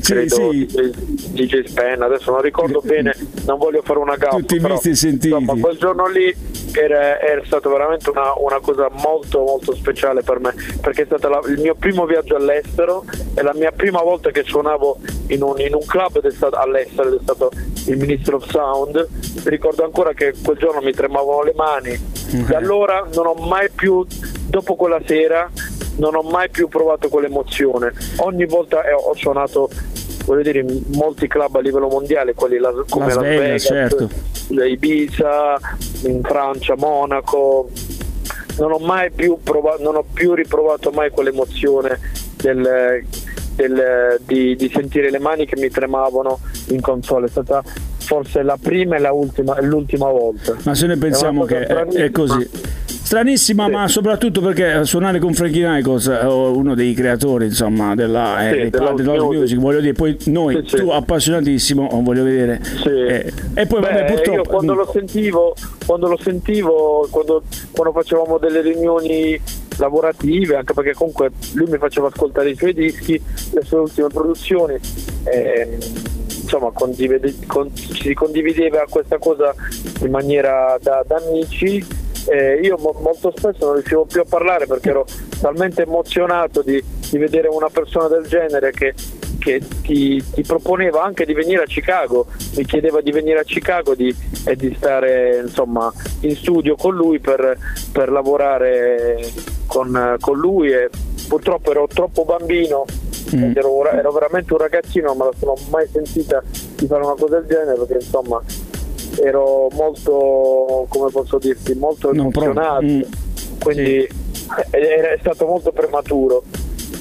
[0.00, 0.66] Sì, sì.
[0.66, 0.90] DJ,
[1.32, 3.14] DJ Spen, adesso non ricordo bene,
[3.46, 4.36] non voglio fare una gaffa.
[4.36, 5.28] Tutti però, visti e sentiti.
[5.28, 6.34] Insomma, quel giorno lì
[6.74, 11.28] era, era stato veramente una, una cosa molto molto speciale per me, perché è stato
[11.28, 13.04] la- il mio primo viaggio all'estero
[13.34, 16.56] e la mia prima volta che suonavo in un, in un club ed è stato,
[16.56, 17.50] all'estero ed è stato
[17.86, 19.08] il Ministro of Sound.
[19.44, 22.10] Ricordo ancora che quel giorno mi tremavano le mani.
[22.46, 24.04] Da allora non ho mai più,
[24.46, 25.50] dopo quella sera,
[25.96, 27.92] non ho mai più provato quell'emozione.
[28.18, 29.68] Ogni volta eh, ho suonato,
[30.24, 33.62] voglio dire, in molti club a livello mondiale, quelli la- come Las Las Vegas, Vegas,
[33.64, 34.08] certo.
[34.60, 35.58] Ibiza,
[36.04, 37.70] in Francia, Monaco.
[38.58, 41.98] Non ho mai più provato, non ho più riprovato mai quell'emozione
[42.36, 43.02] del,
[43.54, 46.38] del- di, di sentire le mani che mi tremavano
[46.68, 47.26] in console.
[47.26, 47.62] È stata
[47.98, 50.54] forse la prima e la ultima, l'ultima volta.
[50.64, 52.48] Ma se noi pensiamo che è, è così.
[53.12, 58.44] Stranissima, ma soprattutto perché suonare con Frankie Nichols, eh, uno dei creatori insomma, della, Sì,
[58.46, 62.62] eh, della della house music, voglio dire, poi noi, Sì, tu appassionatissimo, oh, voglio vedere.
[62.86, 64.38] Eh, e poi vabbè, Beh, purtroppo...
[64.38, 69.38] io quando lo sentivo, quando lo sentivo, quando, quando facevamo delle riunioni
[69.76, 73.20] lavorative, anche perché comunque lui mi faceva ascoltare i suoi dischi,
[73.52, 74.78] le sue ultime produzioni,
[75.24, 75.78] ehm,
[76.44, 79.54] insomma condivide- con- si condivideva questa cosa
[80.00, 82.00] in maniera da, da amici.
[82.28, 85.04] Eh, io mo- molto spesso non riuscivo più a parlare perché ero
[85.40, 88.94] talmente emozionato di, di vedere una persona del genere che
[89.42, 93.92] che ti, ti proponeva anche di venire a Chicago, mi chiedeva di venire a Chicago
[93.96, 97.58] di- e di stare insomma in studio con lui per,
[97.90, 99.18] per lavorare
[99.66, 100.90] con, con lui e
[101.26, 102.84] purtroppo ero troppo bambino
[103.34, 103.52] Mm.
[103.56, 106.42] ero, ero veramente un ragazzino, non me la sono mai sentita
[106.76, 108.42] di fare una cosa del genere perché insomma
[109.20, 113.00] ero molto, come posso dirti, molto emozionato, mm.
[113.60, 114.08] quindi
[114.70, 116.42] è, è stato molto prematuro.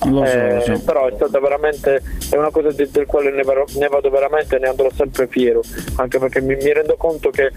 [0.10, 0.82] Lo so, Eh, so.
[0.84, 4.68] però è stata veramente è una cosa di- del quale ne, ne vado veramente ne
[4.70, 5.62] andrò sempre fiero
[5.98, 7.52] anche perché mi, mi rendo conto che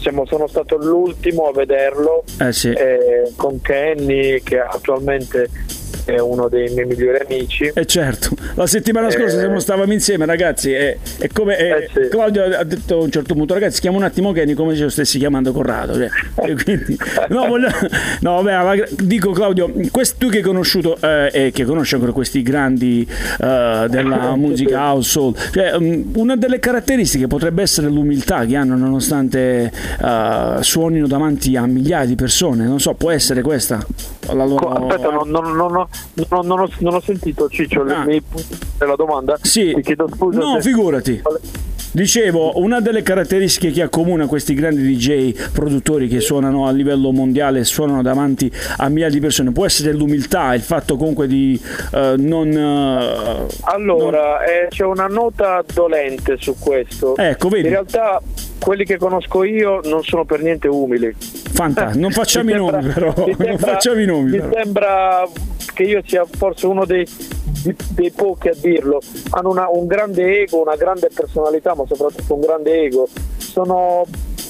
[0.00, 2.70] siamo- sono stato l'ultimo a vederlo Eh sì.
[2.72, 5.48] eh, con Kenny che attualmente
[6.04, 9.40] è uno dei miei migliori amici E certo, la settimana scorsa Eh.
[9.40, 12.08] siamo stavamo insieme ragazzi e, e come Eh, sì.
[12.08, 14.88] Claudio ha detto a un certo punto ragazzi chiama un attimo Kenny come se lo
[14.90, 16.08] stessi chiamando Corrado cioè,
[16.64, 16.96] quindi,
[17.28, 17.68] no, voglio-
[18.20, 22.12] no, vabbè, ma dico Claudio quest- tu che hai conosciuto eh, e che conosci ancora
[22.12, 23.06] questi grandi
[23.40, 28.76] eh, della musica house soul cioè, um, una delle caratteristiche potrebbe essere l'umiltà che hanno
[28.76, 29.70] nonostante
[30.02, 33.84] eh, suonino davanti a migliaia di persone non so può essere questa
[34.32, 35.88] la loro Aspetta, non, non- non ho,
[36.28, 38.04] non- non ho- non ho sentito Ciccio Ah.
[38.04, 39.38] nei punti della domanda.
[39.42, 39.72] Sì.
[39.74, 40.38] Ti chiedo scusa.
[40.38, 41.22] No, se- figurati.
[41.90, 47.64] Dicevo, una delle caratteristiche che accomuna questi grandi DJ produttori che suonano a livello mondiale
[47.64, 51.58] suonano davanti a migliaia di persone può essere l'umiltà, il fatto comunque di
[51.94, 52.52] eh, non...
[52.52, 57.16] eh, Allora, eh, c'è una nota dolente su questo.
[57.16, 57.64] Ecco, vedi.
[57.68, 58.20] In realtà
[58.60, 61.14] quelli che conosco io non sono per niente umili.
[61.18, 64.38] Fantastico, non facciamo i Mi nomi sembra- però, mi non sembra- facciamo i nomi Mi
[64.38, 64.50] però.
[64.62, 65.28] sembra
[65.78, 67.06] che io sia forse uno dei,
[67.90, 68.98] dei pochi a dirlo.
[69.30, 73.06] Hanno una- un grande ego, una grande personalità, ma soprattutto un grande ego.
[73.36, 74.04] Sono,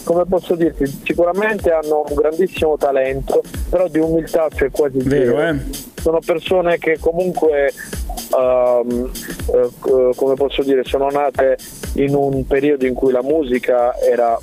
[0.05, 5.49] come posso dirti, sicuramente hanno un grandissimo talento, però di umiltà c'è quasi Vero, zero.
[5.51, 5.57] eh?
[6.01, 9.11] Sono persone che comunque, eh,
[9.53, 11.59] eh, come posso dire, sono nate
[11.97, 14.39] in un periodo in cui la musica era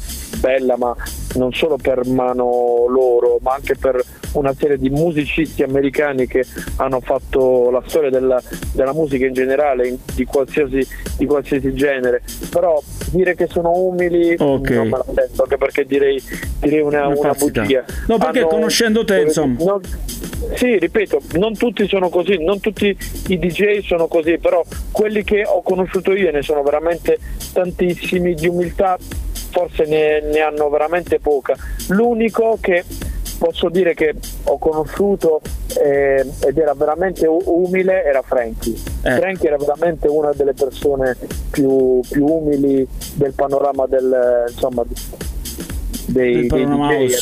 [0.45, 0.95] bella, ma
[1.35, 3.99] non solo per mano loro, ma anche per
[4.33, 8.39] una serie di musicisti americani che hanno fatto la storia della,
[8.73, 10.85] della musica in generale, in- di, qualsiasi,
[11.17, 12.21] di qualsiasi genere.
[12.51, 12.79] Però
[13.11, 14.69] dire che sono umili Ok.
[14.71, 16.21] non me la sento, anche perché direi,
[16.59, 17.83] direi una, Una una bugia.
[18.07, 19.55] No, perché conoscendo te, insomma.
[19.63, 19.81] non-
[20.55, 22.95] sì, ripeto, non tutti sono così, non tutti
[23.29, 27.17] i DJ sono così, però quelli che ho conosciuto io ne sono veramente
[27.51, 28.95] tantissimi di umiltà,
[29.56, 31.56] forse ne, ne hanno veramente poca.
[31.88, 32.84] L'unico che
[33.38, 35.39] posso dire che ho conosciuto
[35.82, 38.74] eh, ed era veramente umile era Frankie.
[38.74, 39.12] Eh.
[39.12, 41.16] Frankie era veramente una delle persone
[41.51, 44.84] più, più umili del panorama del, insomma,
[46.06, 47.18] dei, Il dei house,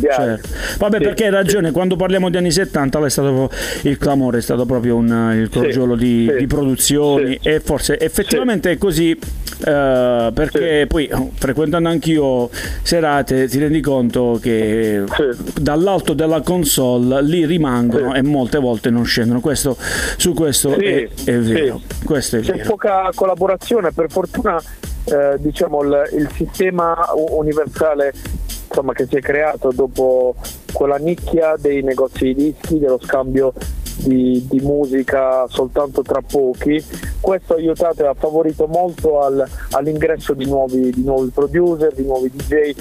[0.00, 0.48] certo.
[0.78, 3.50] Vabbè, Sì, perché hai ragione, quando parliamo di anni 70 là è stato
[3.82, 7.48] il clamore è stato proprio un, il crogiolo di, sì, di produzioni sì.
[7.48, 12.50] e forse effettivamente è così eh, perché poi oh, frequentando anch'io
[12.82, 15.60] serate ti rendi conto che Sì.
[15.60, 18.18] dall'alto della console lì rimangono Sì.
[18.18, 19.40] e molte volte non scendono.
[19.40, 19.76] Questo,
[20.16, 21.80] su questo Sì, è, è vero.
[21.98, 22.04] sì.
[22.04, 22.68] Questo è C'è vero.
[22.70, 24.60] poca collaborazione, per fortuna
[25.06, 26.96] eh, diciamo il, il sistema
[27.30, 28.12] universale
[28.68, 30.34] insomma, che si è creato dopo
[30.72, 33.52] quella nicchia dei negozi di dischi, dello scambio
[33.98, 36.84] di, di musica soltanto tra pochi,
[37.20, 42.04] questo ha aiutato e ha favorito molto al- all'ingresso di nuovi, di nuovi producer, di
[42.04, 42.74] nuovi DJ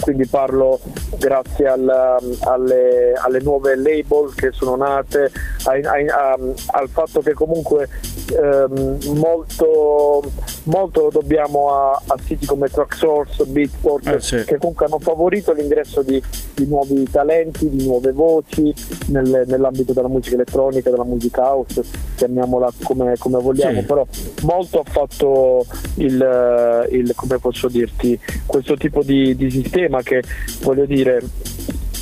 [0.00, 0.78] quindi parlo
[1.18, 5.30] grazie al- alle, alle nuove label che sono nate,
[5.64, 6.38] ai- ai- a-
[6.72, 7.88] al fatto che comunque
[8.34, 10.22] ehm, molto,
[10.64, 14.42] molto lo dobbiamo a, a siti come Tracksource, Beatport, Eh, sì.
[14.44, 16.22] che comunque hanno favorito l'ingresso di,
[16.54, 18.72] di nuovi talenti, di nuove voci
[19.08, 21.82] nel- nell'ambito della musica elettronica, della musica house,
[22.16, 23.86] chiamiamola come, come vogliamo, Sì.
[23.86, 24.06] però
[24.42, 25.64] molto ha fatto
[25.96, 30.22] il, il- come posso dirti, questo tipo di, di sistema che
[30.62, 31.22] voglio dire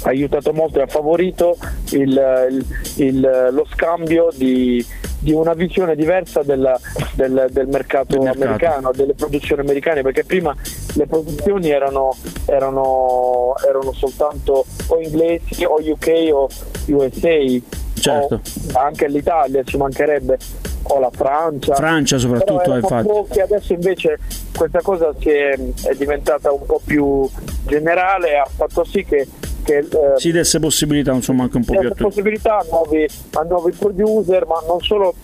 [0.03, 1.57] ha aiutato molto e ha favorito
[1.91, 2.65] il-
[2.97, 4.85] il- lo scambio di,
[5.19, 6.79] di una visione diversa della-
[7.15, 8.45] del, del mercato Del mercato.
[8.45, 10.55] americano, delle produzioni americane, perché prima
[10.95, 12.15] le produzioni erano,
[12.47, 16.49] erano, erano soltanto o inglesi o UK o
[16.89, 17.61] USA,
[17.99, 18.41] Certo.
[18.75, 20.39] anche l'Italia ci mancherebbe,
[20.89, 21.75] o la Francia.
[21.75, 23.07] Francia soprattutto, infatti.
[23.09, 24.19] pochi, adesso invece
[24.57, 27.29] questa cosa si è, è diventata un po' più
[27.67, 29.27] generale e ha fatto sì che,
[29.67, 29.87] che eh,
[30.17, 32.03] Si desse possibilità insomma anche un po' più a tutti.
[32.05, 35.15] possibilità a nuovi, a nuovi producer, ma non solo,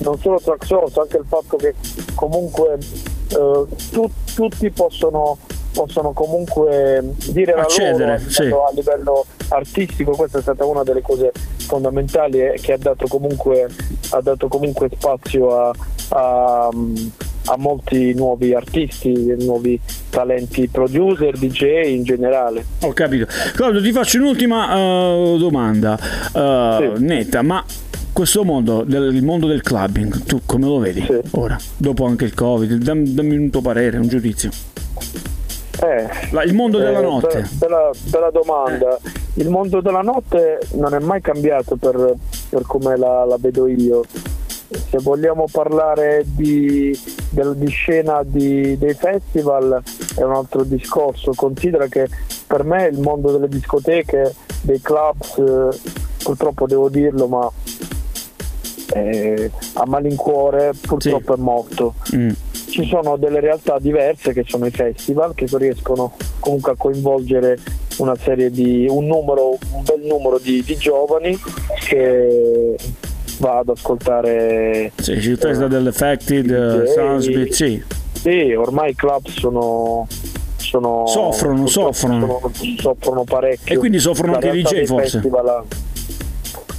[0.00, 1.74] non solo track source, anche il fatto che
[2.14, 2.74] comunque
[3.28, 5.38] eh, tu- tutti possono,
[5.72, 8.42] possono comunque dire la Accedere, loro a sì.
[8.42, 13.06] livello, a livello artistico, questa è stata una delle cose fondamentali e che ha dato
[13.06, 13.68] comunque,
[14.10, 15.72] ha dato comunque spazio a,
[16.10, 16.68] a-
[17.46, 19.78] a molti nuovi artisti, nuovi
[20.10, 22.64] talenti producer, DJ in generale.
[22.82, 23.26] Ho capito.
[23.54, 25.98] Claudio, ti faccio un'ultima eh, domanda
[26.32, 27.02] eh, Sì.
[27.02, 27.64] netta, ma
[28.12, 31.18] questo mondo, del, il mondo del clubbing, tu come lo vedi Sì.
[31.32, 32.74] ora, dopo anche il Covid?
[32.74, 34.50] Dam- dammi un tuo parere, un giudizio.
[35.80, 37.40] Eh, La- il mondo della Eh, notte.
[37.40, 38.98] be- Bella, bella domanda.
[39.34, 42.14] Il mondo della notte non è mai cambiato per,
[42.50, 44.04] per come la, la vedo io.
[44.08, 46.96] Se vogliamo parlare di,
[47.30, 49.82] del- di scena di- dei festival
[50.16, 51.32] è un altro discorso.
[51.34, 52.08] Considera che
[52.46, 55.78] per me il mondo delle discoteche, dei clubs, eh,
[56.22, 57.50] purtroppo devo dirlo, ma
[58.94, 62.30] eh, a malincuore purtroppo è morto Mm.
[62.72, 67.58] Ci sono delle realtà diverse che sono i festival che riescono comunque a coinvolgere
[67.98, 71.38] una serie di un numero un bel numero di, di giovani
[71.86, 72.76] che
[73.38, 76.92] va ad ascoltare Sì, ci testa dell'Effected, uh, DJ.
[76.94, 77.82] Soundsbeat, sì.
[78.14, 80.06] sì ormai i club sono
[80.56, 82.40] sono Soffrono, soffrono.
[82.78, 85.10] soffrono parecchio E quindi soffrono La anche i DJ forse?
[85.20, 85.64] festival-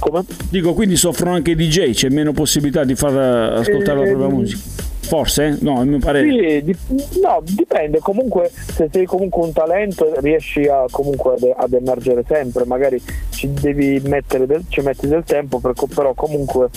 [0.00, 0.24] come?
[0.50, 4.28] Dico, quindi soffrono anche i DJ, c'è meno possibilità di far eh, ascoltare la propria
[4.28, 4.60] musica.
[5.06, 5.44] Forse?
[5.46, 5.56] eh?
[5.60, 6.28] No, a mio parere.
[6.28, 7.98] Sì, dip- no, dipende.
[7.98, 12.64] Comunque, se sei comunque un talento, riesci a, comunque ad, ad emergere sempre.
[12.64, 13.00] Magari
[13.30, 16.68] ci devi mettere del, ci metti del tempo, per però comunque.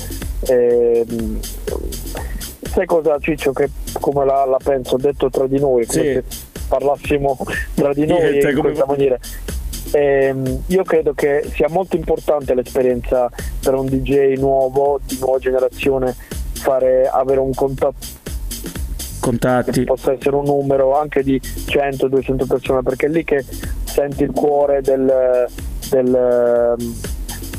[0.48, 1.40] ehm,
[2.74, 3.52] sai cosa, Ciccio?
[3.54, 3.70] Che
[4.00, 6.00] come la, la penso, detto tra di noi, Sì.
[6.00, 6.24] se
[6.68, 7.38] parlassimo
[7.76, 9.18] tra di noi Niente, in come- questa maniera.
[9.94, 13.30] Ehm, io credo che sia molto importante l'esperienza
[13.62, 16.14] per un DJ nuovo, di nuova generazione,
[16.68, 18.26] fare, avere un contatto
[19.20, 19.84] Contatti.
[19.84, 23.44] possa essere un numero anche di 100-200 persone perché è lì che
[23.84, 25.46] senti il cuore del,
[25.90, 26.76] del,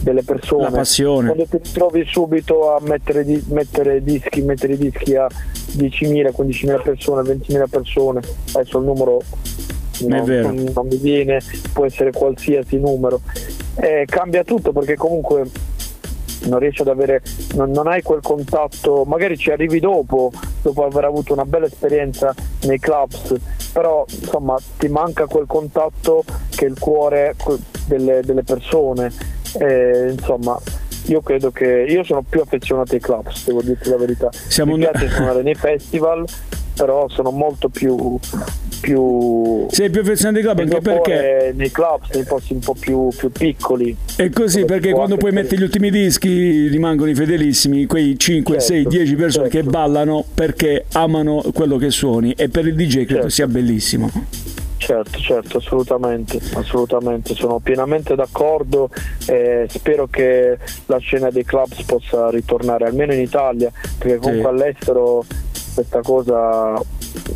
[0.01, 1.27] delle persone La passione.
[1.27, 7.23] quando ti ritrovi subito a mettere, di- mettere dischi mettere dischi a 10.000 15.000 persone
[7.23, 8.21] 20.000 persone
[8.53, 9.21] adesso il numero
[10.01, 10.49] vero.
[10.53, 11.41] non, non mi viene
[11.73, 13.21] può essere qualsiasi numero
[13.81, 15.43] Eh, cambia tutto perché comunque
[16.47, 17.23] non riesci ad avere,
[17.55, 20.31] non, non hai quel contatto, magari ci arrivi dopo,
[20.63, 23.35] dopo aver avuto una bella esperienza nei clubs,
[23.73, 27.35] però insomma ti manca quel contatto che è il cuore
[27.87, 29.13] delle, delle persone.
[29.59, 30.61] Eh, insomma,
[31.09, 34.29] io credo che io sono più affezionato ai clubs, devo dirti la verità.
[34.33, 36.25] Siamo Mi un- piace suonare nei festival,
[36.75, 38.19] però sono molto più
[38.81, 42.77] più Sei più affezionato ai club anche perché cuore nei clubs, nei posti un po'
[42.79, 43.97] più, più piccoli.
[44.17, 48.67] è così, perché quando poi metti gli ultimi dischi rimangono i fedelissimi, quei 5, Certo,
[48.75, 49.71] 6, 10 persone che certo.
[49.71, 53.29] ballano perché amano quello che suoni e per il DJ credo Certo.
[53.31, 54.09] sia bellissimo.
[54.79, 58.89] Certo, certo, assolutamente, assolutamente, sono pienamente d'accordo
[59.27, 60.57] e spero che
[60.87, 65.25] la scena dei clubs possa ritornare almeno in Italia, perché comunque all'estero
[65.75, 66.81] questa cosa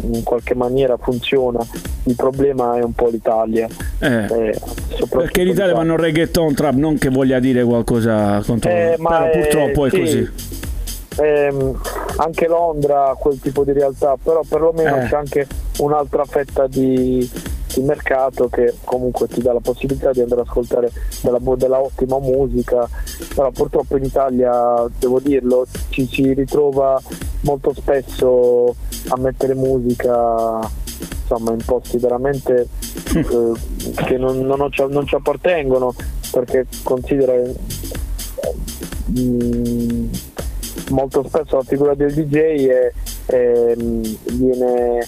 [0.02, 1.58] in qualche maniera funziona,
[2.04, 3.68] il problema è un po' l'Italia.
[3.98, 4.58] Eh, eh,
[5.10, 9.30] perché in Italia vanno reggaeton trap, non che voglia dire qualcosa contro Eh, ma però
[9.30, 9.98] purtroppo è sì.
[9.98, 10.30] così.
[11.20, 11.80] Ehm,
[12.16, 15.08] anche Londra ha quel tipo di realtà, però perlomeno Eh.
[15.08, 15.46] c'è anche
[15.78, 17.28] un'altra fetta di,
[17.74, 20.90] di mercato che comunque ti dà la possibilità di andare ad ascoltare
[21.22, 22.88] della, della ottima musica,
[23.34, 27.00] però purtroppo in Italia, devo dirlo, ci si ritrova
[27.42, 28.74] molto spesso
[29.08, 30.80] a mettere musica
[31.22, 32.68] insomma in posti veramente
[33.14, 33.52] eh,
[34.04, 35.94] che non, non ci, non ci appartengono
[36.30, 37.34] perché considera
[39.10, 40.06] mm,
[40.92, 42.92] molto spesso la figura del DJ è,
[43.26, 45.06] è, mm, viene,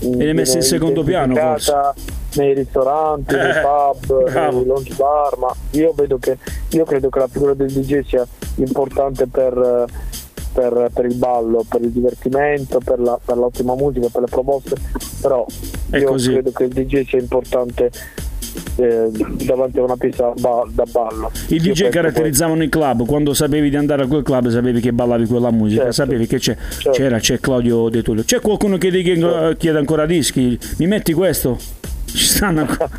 [0.00, 1.94] viene messa in secondo piano, identificata
[2.36, 4.56] nei ristoranti, nei Eh, pub, bravo.
[4.58, 6.36] nei lounge bar, ma io vedo che
[6.70, 8.26] io credo che la figura del DJ sia
[8.56, 9.86] importante per,
[10.52, 14.76] per, per il ballo, per il divertimento, per, la- per l'ottima musica, per le proposte,
[15.20, 15.44] però
[15.92, 17.90] io credo che il DJ sia importante
[18.76, 19.08] eh,
[19.44, 21.30] davanti a una pista ba- da ballo.
[21.48, 24.92] I Io DJ caratterizzavano i club, quando sapevi di andare a quel club sapevi che
[24.92, 25.94] ballavi quella musica, Certo.
[25.96, 26.90] sapevi che c'è, Certo.
[26.90, 28.22] c'era, c'è Claudio De Tullio.
[28.24, 30.58] C'è qualcuno che ti chiede, chiede ancora dischi?
[30.78, 31.58] Mi metti questo?
[32.06, 32.88] Ci stanno ancora.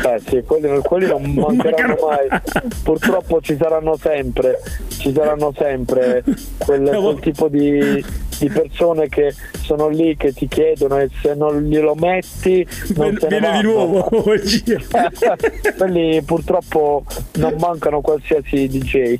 [0.00, 2.40] Eh sì, quelli, quelli non mancheranno mai.
[2.82, 4.58] Purtroppo ci saranno sempre,
[4.88, 6.24] ci saranno sempre
[6.58, 8.02] quel, quel tipo di,
[8.40, 12.66] di persone che sono lì che ti chiedono e se non glielo metti
[12.96, 14.02] non te ne Viene di nuovo
[15.76, 19.18] quelli purtroppo non mancano qualsiasi DJ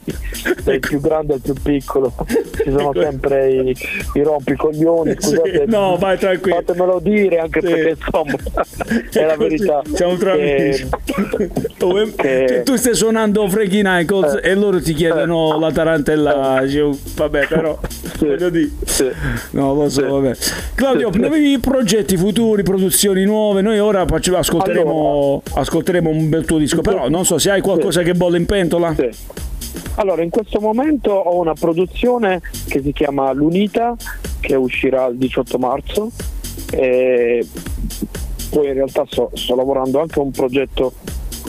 [0.64, 2.12] dal più grande al più piccolo
[2.57, 3.77] ci sono sempre i,
[4.14, 5.64] i rompicoglioni scusate Ecco.
[5.64, 6.57] Sì, no, vai tranquillo.
[6.57, 7.66] fatemelo dire anche Sì.
[7.66, 8.37] perché insomma
[9.12, 10.87] è la verità Siamo tra Eh,
[11.83, 14.51] Oh, e- che- tu stai suonando Frankie Nichols Eh.
[14.51, 16.61] e loro ti chiedono la tarantella.
[16.62, 17.79] "Oh, Vabbè, però
[18.21, 18.71] voglio dire.
[18.85, 19.10] sì.
[19.53, 20.37] No, lo so, vabbè.
[20.75, 23.63] Claudio, avevi progetti futuri, produzioni nuove?
[23.63, 28.15] Noi ora ascolteremo, ascolteremo un bel tuo disco, però non so se hai qualcosa che
[28.15, 28.95] bolle in pentola.
[28.95, 29.09] Sì.
[29.97, 33.97] Allora, in questo momento ho una produzione che si chiama L'Unita,
[34.41, 36.11] che uscirà il 18 marzo.
[36.73, 37.47] E
[38.51, 40.93] poi in realtà sto, sto lavorando anche a un progetto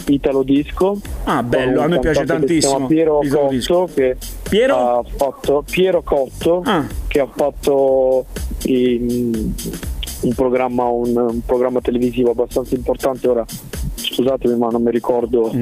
[0.07, 0.99] Italo Disco.
[1.23, 2.87] Ah, bello, a me piace tantissimo.
[2.87, 3.19] Piero.
[3.29, 4.17] Cotto, che
[4.51, 4.75] Piero?
[4.75, 6.85] ha fatto Piero Cotto, Ah.
[7.07, 8.25] che ha fatto
[8.65, 9.53] in-
[10.23, 13.29] un, programma, un, un programma televisivo abbastanza importante.
[13.29, 13.45] Ora
[13.95, 15.61] scusatemi, ma non mi ricordo Mm.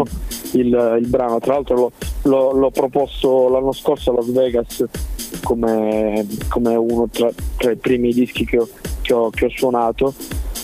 [0.53, 1.39] il, il brano.
[1.39, 1.91] Tra l'altro
[2.23, 4.83] l'ho, l'ho- proposto l'anno scorso a Las Vegas
[5.43, 8.67] come, come uno tra, tra i primi dischi che ho,
[9.01, 10.13] che ho- che ho suonato.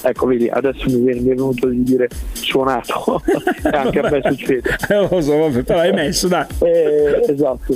[0.02, 3.22] Ecco, vedi, adesso mi viene venuto di dire suonato,
[3.72, 4.62] anche a me succede.
[4.90, 6.46] Eh, lo so, vabbè, però hai messo, dai.
[6.60, 7.76] Eh, esatto.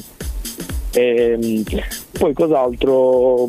[1.00, 1.64] Ehm,
[2.12, 3.48] poi cos'altro?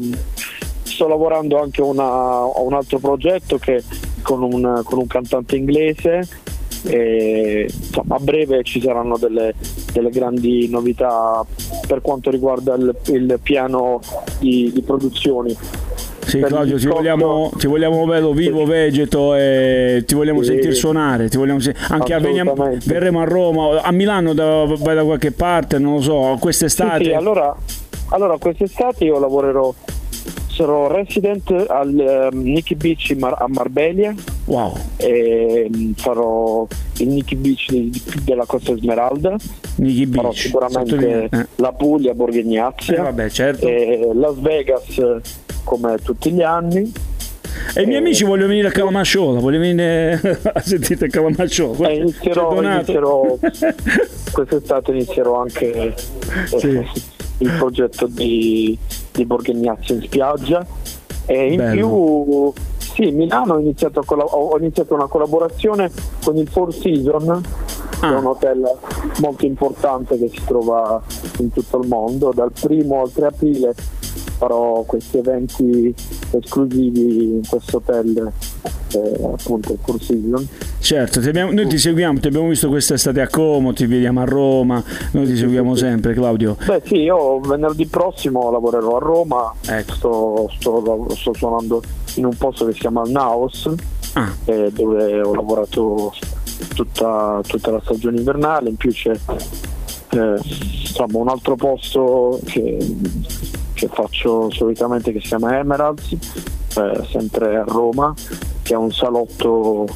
[0.82, 3.82] Sto lavorando anche a un altro progetto che
[4.22, 6.28] con un, con un cantante inglese.
[6.84, 9.54] E, insomma, a breve ci saranno delle,
[9.92, 11.44] delle grandi novità
[11.86, 14.00] per quanto riguarda il, il piano
[14.38, 15.56] di, di produzioni.
[16.30, 20.52] Sì, Claudio, ti discorso- vogliamo, ti vogliamo bello vivo, vegeto e ti vogliamo Sì.
[20.52, 21.28] sentire suonare.
[21.28, 22.54] Ti vogliamo sen- anche a veniamo-
[22.84, 26.98] verremo a Roma, a Milano da, vai da qualche parte, non lo so, quest'estate.
[26.98, 27.54] Sì, sì, allora,
[28.10, 29.72] allora quest'estate io lavorerò,
[30.48, 34.12] sarò resident al ehm, Nicky Beach Mar- a Marbella
[34.46, 36.66] Wow, e mm, farò
[36.98, 39.36] il Nicky Beach di- della Costa Smeralda,
[39.76, 40.40] Nicky farò Beach.
[40.40, 41.46] sicuramente sottolinea- eh.
[41.56, 43.68] la Puglia, Borghi Ignazia, Eh, vabbè, certo.
[44.12, 44.84] Las Vegas
[45.64, 46.92] come tutti gli anni.
[47.74, 50.20] E i miei eh, amici vogliono venire a Calamasciola, vogliono venire
[50.52, 51.88] a sentire Calamasciola.
[51.88, 52.76] E inizierò, Donato.
[52.76, 53.38] inizierò
[54.32, 55.94] quest'estate inizierò anche eh,
[56.46, 56.82] Sì.
[57.38, 58.76] il progetto di,
[59.12, 60.64] di Borghi Ignazia in spiaggia
[61.26, 61.72] e in Bello.
[62.52, 65.90] più sì, Milano ho iniziato, ho iniziato una collaborazione
[66.24, 67.40] con il Four Seasons
[68.00, 68.16] che è Ah.
[68.16, 68.62] un hotel
[69.18, 71.02] molto importante che si trova
[71.38, 73.74] in tutto il mondo dal primo al 3 aprile
[74.40, 75.94] farò questi eventi
[76.30, 78.32] esclusivi in questo hotel
[78.94, 80.48] eh, appunto il Four Seasons.
[80.78, 84.24] Certo, ti abbiamo- noi ti seguiamo, ti abbiamo visto quest'estate a Como, ti vediamo a
[84.24, 84.82] Roma,
[85.12, 86.56] noi ti seguiamo sempre Claudio.
[86.64, 89.92] Beh sì, io venerdì prossimo lavorerò a Roma, Ecco.
[89.94, 91.82] sto, sto- sto suonando
[92.14, 93.68] in un posto che si chiama Naos,
[94.14, 96.12] Ah, eh, dove ho lavorato
[96.74, 100.34] tutta, tutta la stagione invernale, in più c'è eh,
[100.80, 102.76] insomma, un altro posto che,
[103.80, 108.12] che faccio solitamente che si chiama Emeralds, eh, sempre a Roma,
[108.60, 109.86] che è un salotto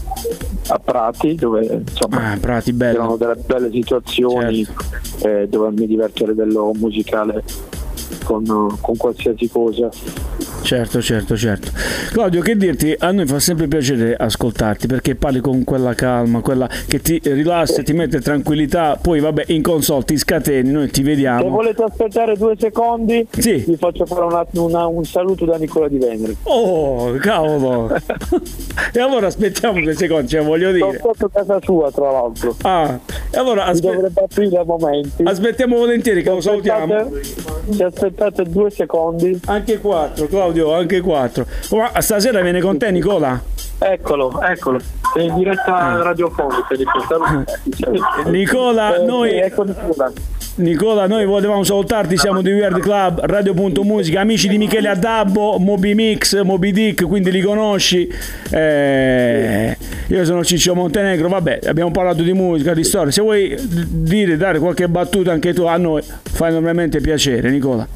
[0.68, 4.66] a Prati dove insomma ah, Prati, c'erano delle belle situazioni
[5.22, 7.44] eh, dove mi diverto a livello musicale
[8.24, 9.90] con, con qualsiasi cosa.
[10.64, 11.70] Certo, certo, certo.
[12.10, 12.96] Claudio, che dirti?
[12.98, 17.82] A noi fa sempre piacere ascoltarti perché parli con quella calma, quella che ti rilassa,
[17.82, 18.98] ti mette tranquillità.
[19.00, 21.50] Poi, vabbè, in console ti scateni, noi ti Se vediamo.
[21.50, 23.62] volete aspettare due secondi, Sì.
[23.66, 26.34] vi faccio fare un attimo una- un saluto da Nicola Di Venere.
[26.44, 27.90] Oh, cavolo!
[28.92, 31.00] e allora aspettiamo due secondi, cioè voglio Sono dire.
[31.02, 32.56] sotto casa sua, tra l'altro.
[32.62, 32.98] Ah,
[33.30, 35.22] e allora aspe- dovrebbe aprire a momenti.
[35.24, 37.10] aspettiamo volentieri che lo salutiamo.
[37.70, 41.46] Se aspettate due secondi, Anche quattro, Claudio, anche quattro.
[41.70, 43.40] Ma stasera viene con te, Nicola?
[43.76, 44.78] eccolo, eccolo.
[45.16, 46.74] In diretta radiofonica.
[46.74, 49.64] di questa- Nicola, Eh, noi- sì, ecco
[50.56, 51.06] Nicola.
[51.06, 56.70] Noi volevamo salutarti, siamo di Weird Club, Radio.musica, amici di Michele Addabbo, Moby Mix, Moby
[56.70, 58.08] Dick, quindi li conosci.
[58.50, 59.76] Eh,
[60.08, 63.10] io sono Ciccio Montenegro, vabbè, abbiamo parlato di musica, di storia.
[63.10, 67.86] Se vuoi dire, dare qualche battuta anche tu, a noi fa enormemente piacere, Nicola.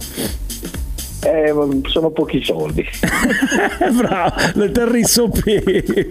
[1.20, 1.52] Eh,
[1.88, 2.86] sono pochi soldi.
[3.96, 6.06] Bravo, il terrisso P.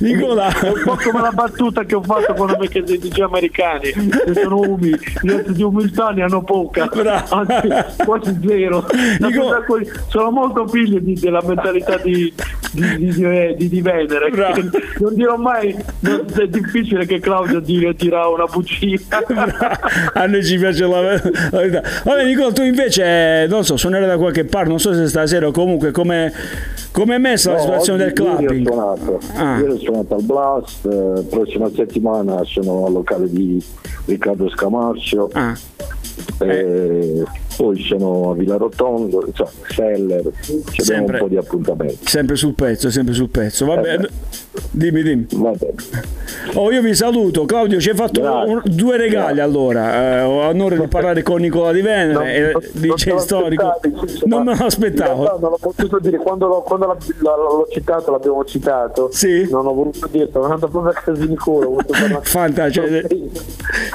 [0.00, 0.48] Nicola.
[0.60, 3.90] È un po' come la battuta che ho fatto con me che dei DJ americani
[3.90, 7.34] che sono umili, gli altri di umiltà ne hanno poca, Bravo.
[7.36, 7.68] anzi
[8.04, 8.86] quasi zero.
[9.18, 9.64] Dico-
[10.08, 12.32] Sono molto figli di- della mentalità di,
[12.72, 14.30] di, di, di- di- di Venere.
[15.00, 18.98] Non dirò mai, non- è difficile che Claudio dire dirà una bugia.
[20.12, 21.20] A noi ci piace la, la
[21.50, 21.82] verità.
[22.04, 25.50] Vabbè, Nicola, tu invece, non so, suonare da qualche parte, non so se stasera o
[25.52, 26.32] comunque come
[26.92, 28.68] come è messa la No, situazione del ieri clubbing?
[28.68, 29.58] Ho suonato, Ah.
[29.58, 33.62] Ieri ho suonato al Blast, eh, prossima settimana sono al locale di
[34.06, 35.56] Riccardo Scamarcio, Ah,
[36.40, 37.24] eh,
[37.60, 41.14] poi sono a Villa Rotondo, insomma, Seller, ci abbiamo Sempre.
[41.16, 41.98] un po' di appuntamenti.
[42.08, 43.66] sempre sul pezzo, sempre sul pezzo.
[43.66, 44.08] Vabbè, Eh beh.
[44.70, 45.26] dimmi, dimmi.
[45.34, 45.74] Va bene.
[46.54, 47.44] Oh, io vi saluto.
[47.44, 48.52] Claudio, ci hai fatto Grazie.
[48.54, 50.20] un- due regali allora.
[50.20, 52.52] Eh, ho onore di parlare con Nicola Di Venere, Non- eh,
[53.10, 53.78] lo storico.
[54.06, 55.22] sì, Non me lo aspettavo.
[55.24, 56.96] realtà non l'ho potuto dire quando, l'ho, quando l'ha-
[57.36, 59.10] l'ho citato, l'abbiamo citato.
[59.12, 59.46] Sì.
[59.50, 61.82] Non ho voluto dire, stavo andando proprio a casa di Nicola.
[62.22, 62.86] Fantastico.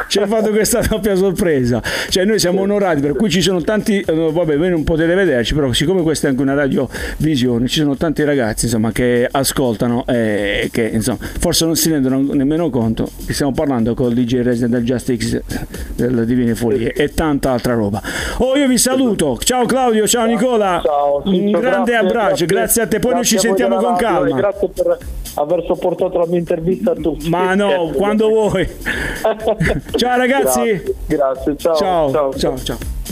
[0.07, 1.81] Ci hai fatto questa doppia sorpresa.
[2.09, 3.99] Cioè, noi siamo onorati, per cui ci sono tanti.
[3.99, 7.95] eh, vabbè, voi non potete vederci, però, siccome questa è anche una radiovisione, ci sono
[7.95, 13.33] tanti ragazzi insomma, che ascoltano e che insomma, forse non si rendono nemmeno conto che
[13.33, 15.41] stiamo parlando con il DJ Resident del Just X
[15.95, 18.01] delle Divine Folie e tanta altra roba.
[18.37, 19.37] Oh, io vi saluto.
[19.37, 20.81] Ciao Claudio, ciao Nicola.
[20.83, 22.99] Ciao, Un grande grazie, abbraccio, grazie, a te.
[22.99, 24.35] Poi noi ci grazie sentiamo della con calma.
[24.35, 24.97] Grazie per
[25.35, 27.29] aver sopportato la mia intervista a tutti.
[27.29, 28.67] Ma no, quando vuoi.
[29.95, 30.61] Ciao ragazzi.
[30.61, 31.75] Grazie, grazie, ciao.
[31.75, 32.33] ciao, ciao.
[32.33, 32.57] ciao.
[32.57, 33.03] ciao.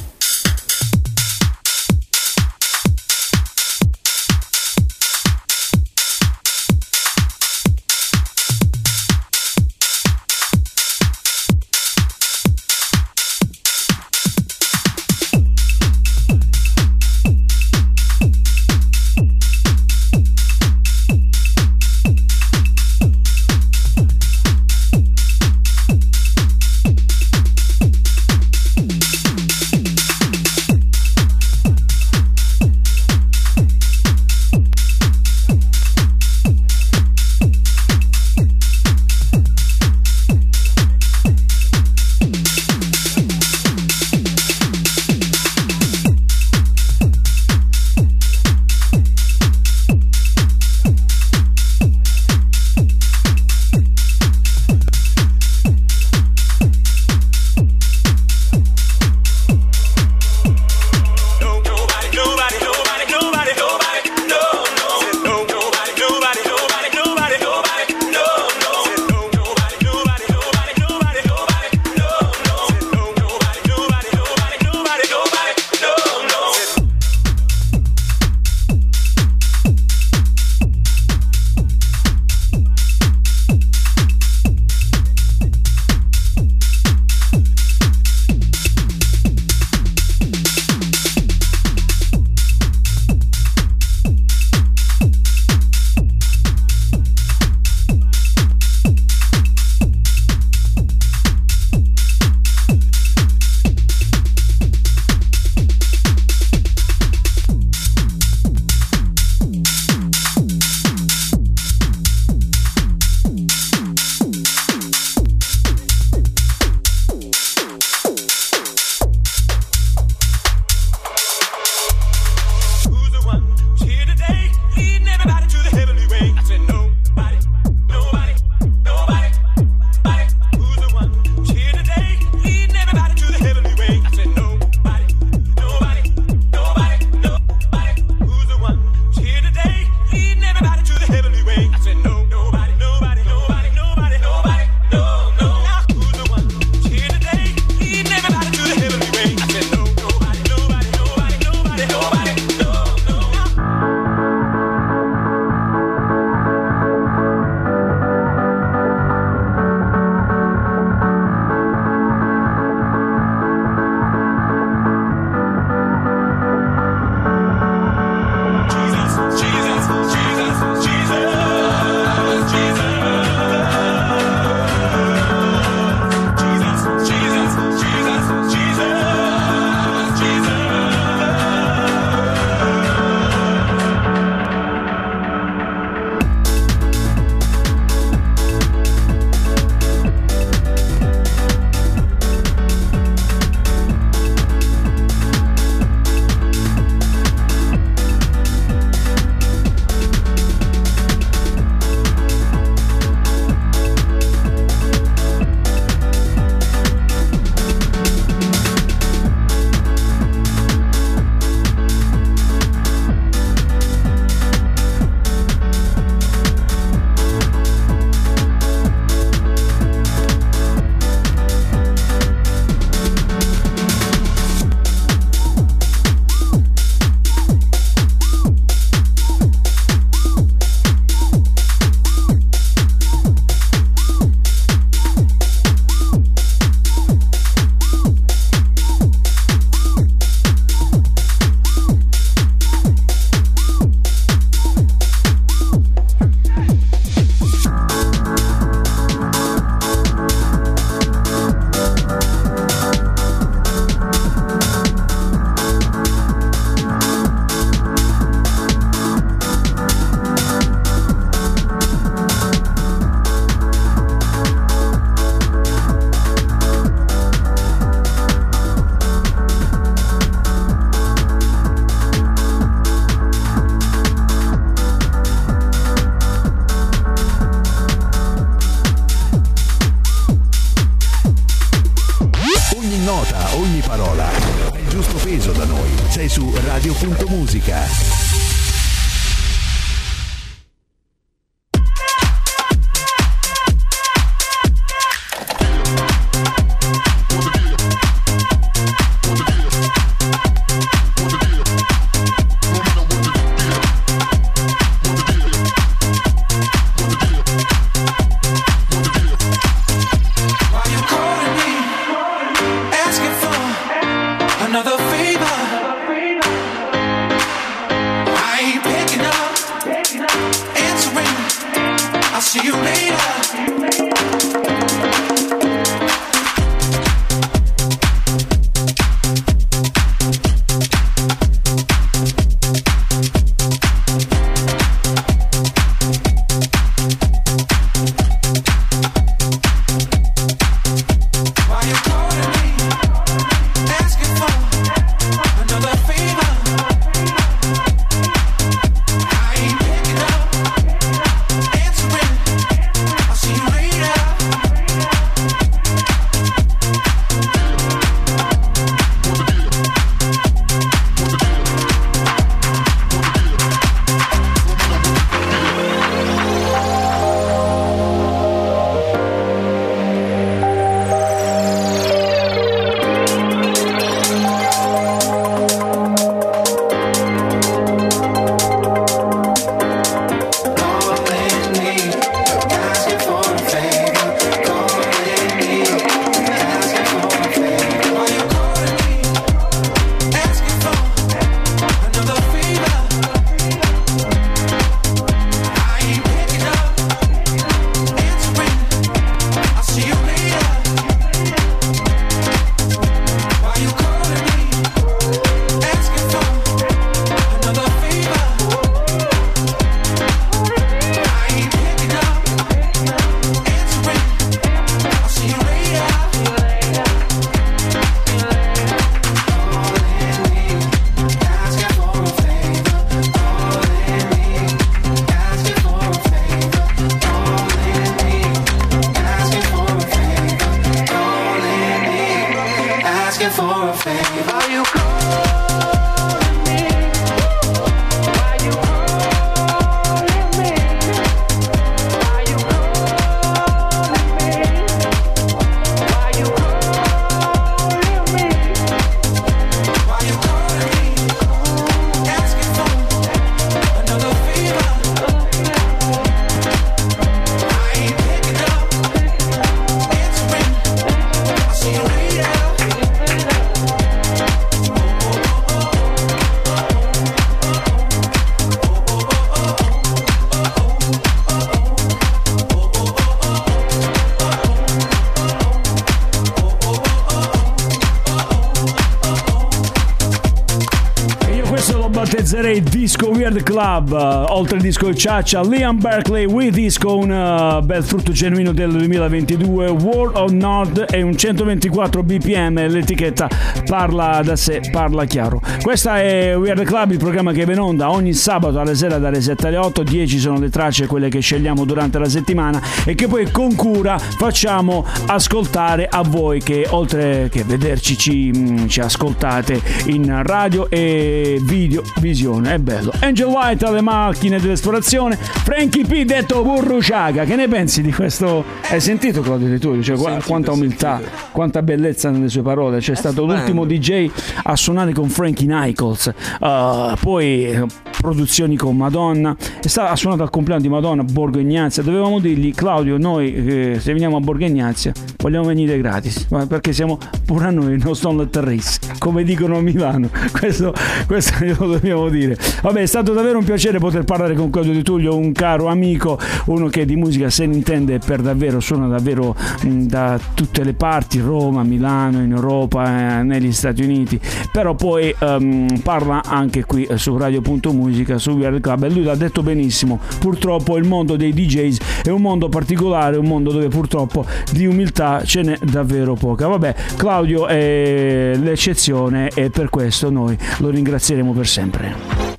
[483.93, 488.71] Club, eh, oltre al disco Ciaccia, Liam Berkeley with Disco, un eh, bel frutto genuino
[488.71, 493.47] del 2022, World of Nord e un 124 bpm, l'etichetta
[493.85, 495.61] parla da sé, parla chiaro.
[495.83, 499.41] Questa è Weird Club, il programma che va in onda ogni sabato alle sera dalle
[499.41, 503.27] 7 alle 8, 10 sono le tracce, quelle che scegliamo durante la settimana e che
[503.27, 509.81] poi con cura facciamo ascoltare a voi che oltre che vederci ci, mm, ci ascoltate
[510.05, 512.75] in radio e video visione.
[512.75, 513.11] È bello.
[513.19, 515.35] Angel White alle macchine dell'esplorazione.
[515.35, 518.63] Frankie P detto Burruciaga che ne pensi di questo
[518.93, 521.19] hai sentito Claudio De Tullio cioè, qua- quanta umiltà
[521.51, 522.99] quanta bellezza nelle sue parole.
[522.99, 524.29] C'è stato l'ultimo DJ
[524.63, 527.85] a suonare con Frankie Nichols uh, poi eh,
[528.23, 529.55] produzioni con Madonna.
[529.81, 532.01] Sta, ha suonato al compleanno di Madonna Borgo Ignazia.
[532.01, 536.47] Dovevamo dirgli Claudio noi eh, se veniamo a Borgo Ignazia vogliamo venire gratis.
[536.67, 540.29] Perché siamo pure a noi non sono le terresse come dicono a Milano.
[540.57, 540.93] Questo,
[541.27, 542.57] questo glielo dobbiamo dire.
[542.81, 546.39] Vabbè è stato davvero un piacere poter parlare con Claudio Di Tullio un caro amico
[546.67, 549.53] uno che di musica se ne intende per davvero suona davvero
[549.83, 554.39] mh, da tutte le parti Roma, Milano, in Europa eh, negli Stati Uniti.
[554.71, 559.35] Però poi ehm, parla anche qui eh, su Radio.musica su Weird Club e lui l'ha
[559.35, 560.19] detto benissimo.
[560.39, 565.43] Purtroppo il mondo dei DJs è un mondo particolare un mondo dove purtroppo di umiltà
[565.43, 566.67] ce n'è davvero poca.
[566.67, 572.52] Vabbè Claudio è l'eccezione e per questo noi lo ringrazieremo per sempre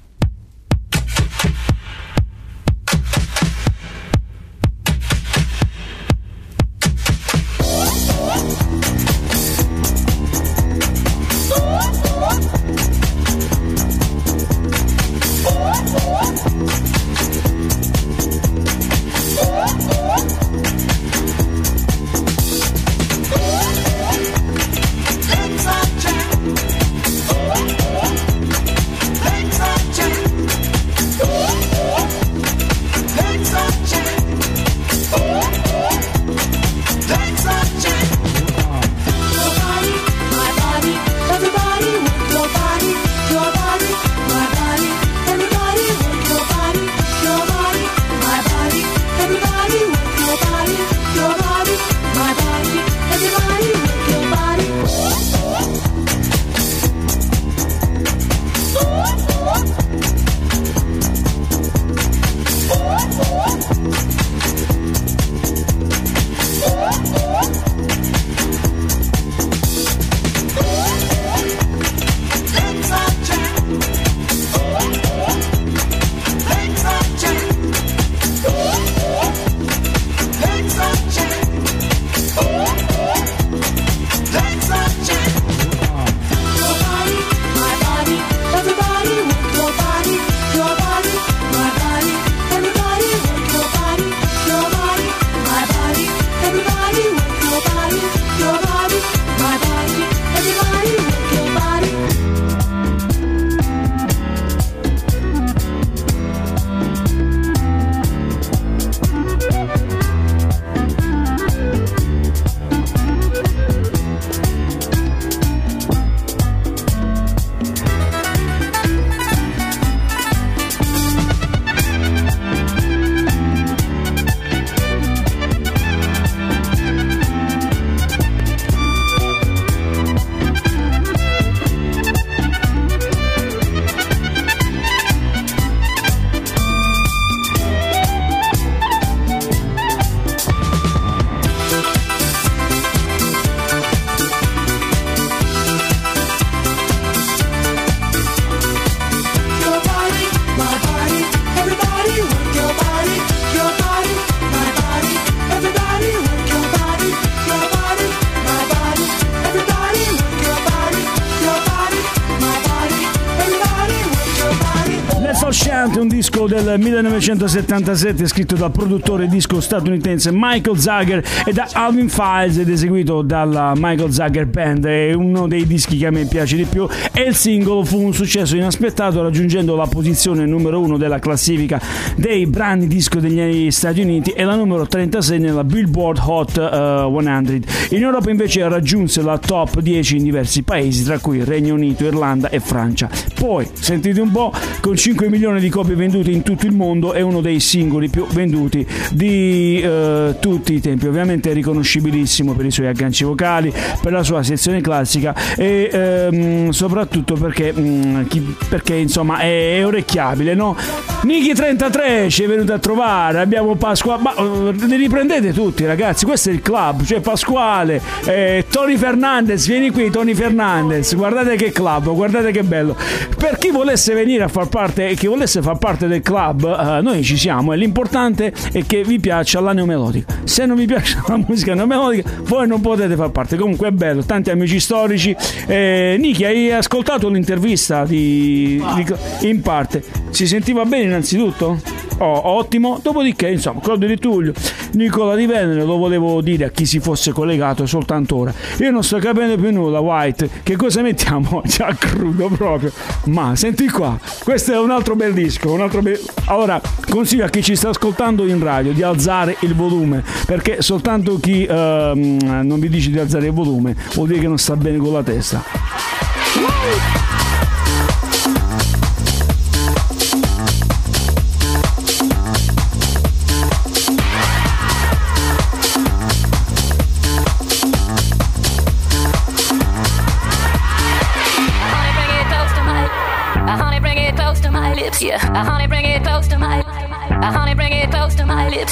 [167.03, 173.73] 1977 scritto dal produttore disco statunitense Michael Zager e da Alvin Files ed eseguito dalla
[173.75, 174.87] Michael Zager Band.
[174.87, 178.15] È uno dei dischi che a me piace di più e il singolo fu un
[178.15, 181.81] successo inaspettato raggiungendo la posizione numero uno della classifica
[182.15, 187.95] dei brani disco degli Stati Uniti e la numero 36 nella Billboard Hot eh, 100.
[187.97, 192.51] In Europa invece raggiunse la top 10 in diversi paesi, tra cui Regno Unito, Irlanda
[192.51, 193.11] e Francia.
[193.35, 196.83] Poi, sentite un po', con 5 milioni di copie vendute in tutto il mondo
[197.13, 201.07] è uno dei singoli più venduti di eh, tutti i tempi.
[201.07, 206.71] Ovviamente è riconoscibilissimo per i suoi agganci vocali, per la sua sezione classica e ehm,
[206.71, 210.77] soprattutto perché, mm, chi- perché insomma è, è orecchiabile, no?
[211.23, 216.27] Niki 33 ci è venuto a trovare, abbiamo Pasqua, ma eh, li riprendete tutti ragazzi,
[216.27, 221.73] questo è il club, c'è Pasquale, eh, Tony Fernandez, vieni qui Tony Fernandez, guardate che
[221.73, 222.95] club, guardate che bello.
[223.37, 227.01] Per chi volesse venire a far parte e chi volesse far parte del club, eh,
[227.01, 230.41] noi ci siamo e l'importante è che vi piaccia la neomelodica.
[230.45, 233.57] Se non vi piace la musica neomelodica, voi non potete far parte.
[233.57, 235.35] Comunque è bello, tanti amici storici.
[235.67, 240.03] Eh, Niki, hai ascoltato l'intervista di, di- in parte?
[240.31, 241.81] Si sentiva bene innanzitutto?
[242.19, 243.01] Oh, ottimo.
[243.03, 244.53] Dopodiché, insomma, Claudio Di Tullio,
[244.93, 248.55] Nicola Di Venere, lo volevo dire a chi si fosse collegato soltanto ora.
[248.79, 250.49] Io non sto capendo più nulla, White.
[250.63, 251.63] Che cosa mettiamo?
[251.67, 252.93] Già crudo proprio.
[253.27, 255.73] Ma senti qua, questo è un altro bel disco.
[255.73, 256.19] Un altro bel...
[256.47, 256.64] Allora,
[257.09, 261.65] consiglio a chi ci sta ascoltando in radio di alzare il volume, perché soltanto chi
[261.65, 265.13] ehm, non vi dice di alzare il volume vuol dire che non sta bene con
[265.13, 265.63] la testa.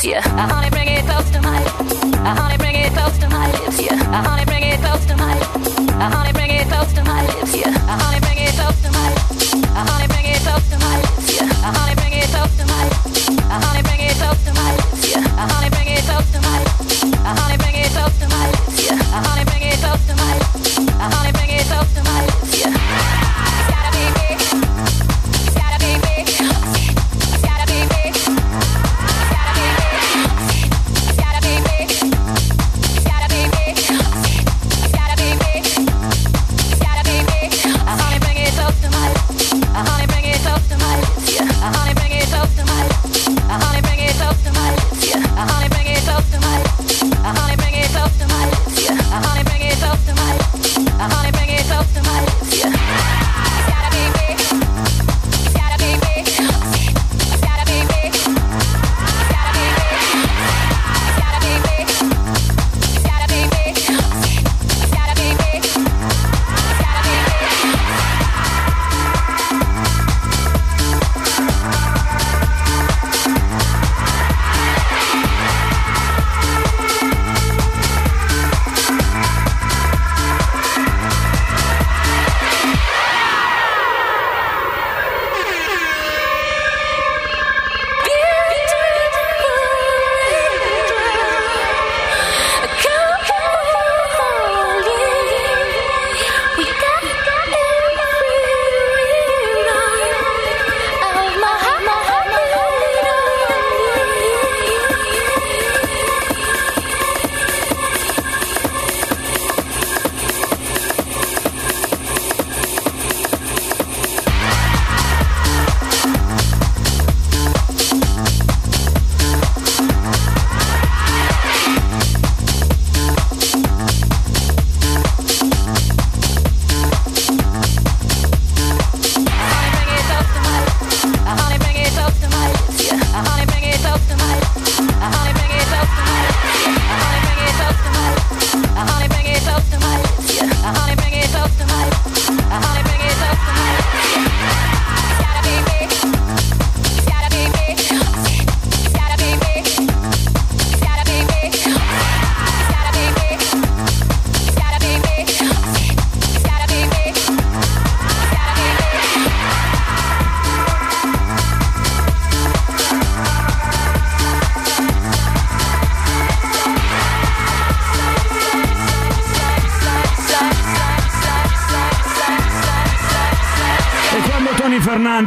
[0.05, 0.62] Yeah.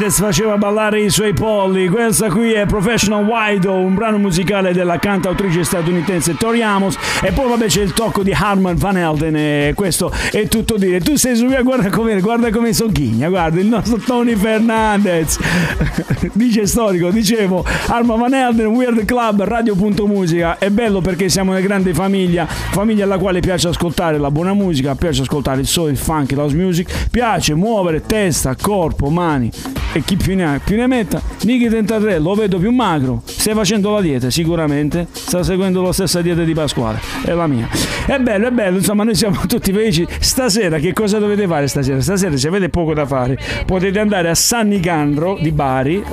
[0.06, 1.88] Fernandez faceva ballare i suoi polli.
[1.88, 6.98] Questa qui è Professional Wido, un brano musicale della cantautrice statunitense Tori Amos.
[7.22, 11.00] E poi vabbè c'è il tocco di Harman Van Helden e questo è tutto dire.
[11.00, 15.40] Tu sei su via, guarda come, guarda come sogghigna, guarda il nostro Tony Fernandez.
[16.34, 20.58] Dice storico, dicevo, Harman Van Helden, Weird Club, Radio.musica.
[20.58, 24.96] È bello perché siamo una grande famiglia, famiglia alla quale piace ascoltare la buona musica,
[24.96, 29.52] piace ascoltare il soul, il funk, la house music, piace muovere testa, corpo, mani
[29.96, 31.22] e chi più ne ha più ne metta.
[31.44, 36.20] Niki 33 lo vedo più magro, stai facendo la dieta sicuramente, sta seguendo la stessa
[36.20, 37.70] dieta di Pasquale, è la mia.
[38.08, 40.04] È bello, è bello, insomma noi siamo tutti felici.
[40.20, 42.02] Stasera che cosa dovete fare stasera?
[42.02, 43.38] Stasera se avete poco da fare
[43.68, 46.04] potete andare a San Nicandro di Bari,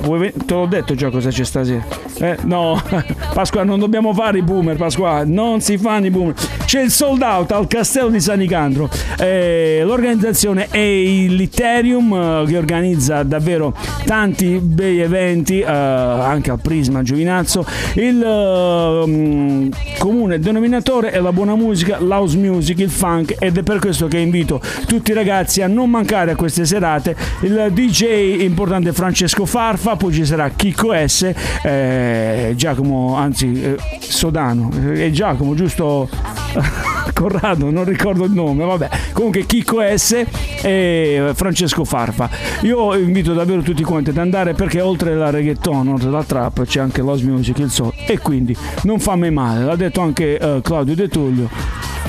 [0.45, 1.83] te l'ho detto già cosa c'è stasera.
[2.19, 2.79] Eh, no,
[3.33, 6.35] Pasquale non dobbiamo fare i boomer, Pasquale, non si fanno i boomer.
[6.65, 8.89] C'è il sold out al castello di San Nicandro.
[9.17, 13.75] Eh, l'organizzazione è il Literium eh, che organizza davvero
[14.05, 17.65] tanti bei eventi eh, anche al Prisma Giovinazzo.
[17.95, 23.63] Il eh, mm, comune denominatore è la buona musica, l'house music, il funk ed è
[23.63, 27.15] per questo che invito tutti i ragazzi a non mancare a queste serate.
[27.41, 31.31] Il DJ importante Francesco Farfa, poi ci sarà Chicco S,
[31.63, 36.09] eh, Giacomo, anzi eh, Sodano, eh, è Giacomo, giusto?
[37.13, 38.89] Corrado, non ricordo il nome, vabbè.
[39.13, 40.23] Comunque Chicco S
[40.61, 42.29] e Francesco Farfa.
[42.61, 46.79] Io invito davvero tutti quanti ad andare perché oltre la reggaeton, oltre la trap, c'è
[46.79, 49.63] anche l'house music, il soul e quindi non fa mai male.
[49.65, 51.49] L'ha detto anche eh, Claudio De Tullio.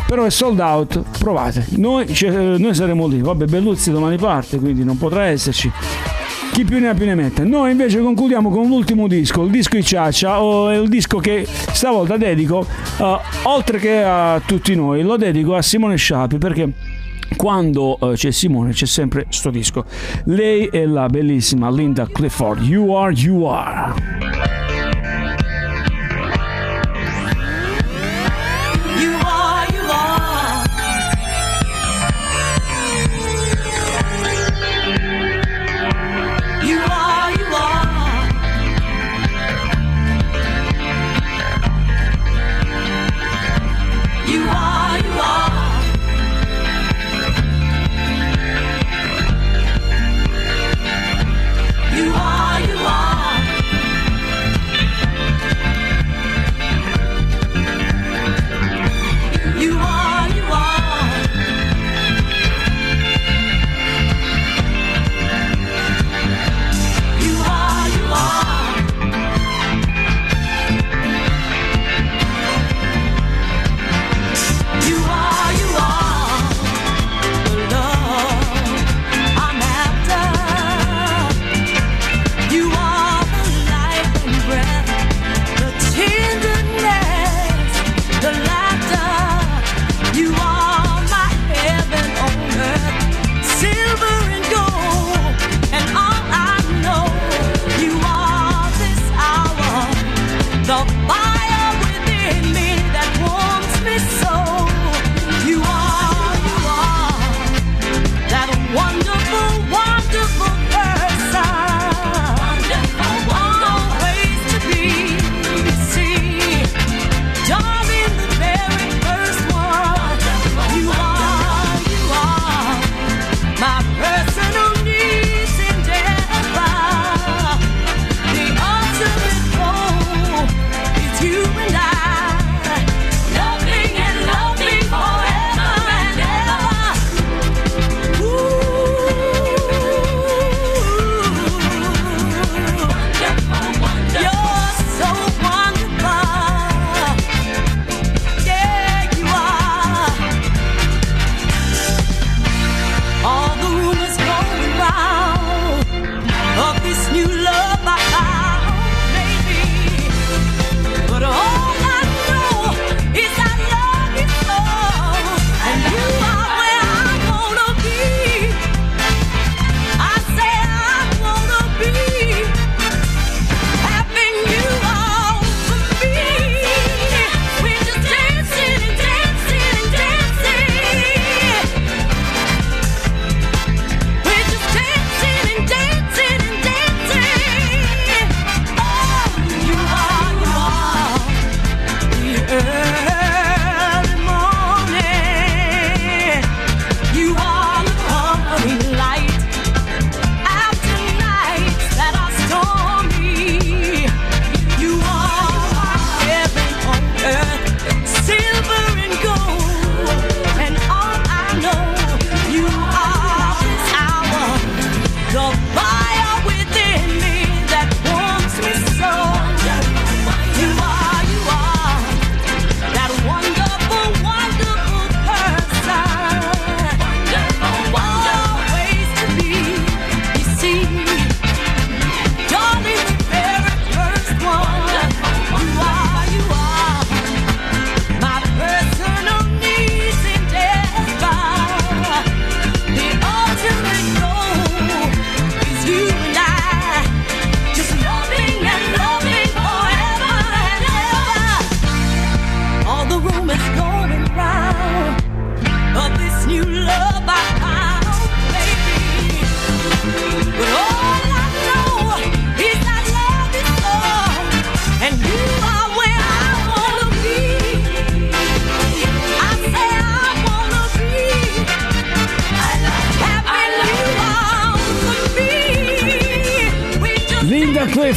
[0.07, 1.65] Però è sold out, provate.
[1.77, 3.21] Noi, c'è- noi saremo lì.
[3.21, 5.71] Vabbè, Belluzzi domani parte, quindi non potrà esserci.
[6.55, 7.43] Chi più ne ha più ne mette.
[7.43, 12.17] Noi invece concludiamo con l'ultimo disco, il disco Icciaccia, o è il disco che stavolta
[12.17, 12.65] dedico,
[12.97, 16.73] eh, oltre che a tutti noi, lo dedico a Simone Sciapi perché
[17.35, 19.85] quando eh, c'è Simone c'è sempre sto disco.
[20.27, 24.74] Lei è la bellissima Linda Clifford, You Are, You Are.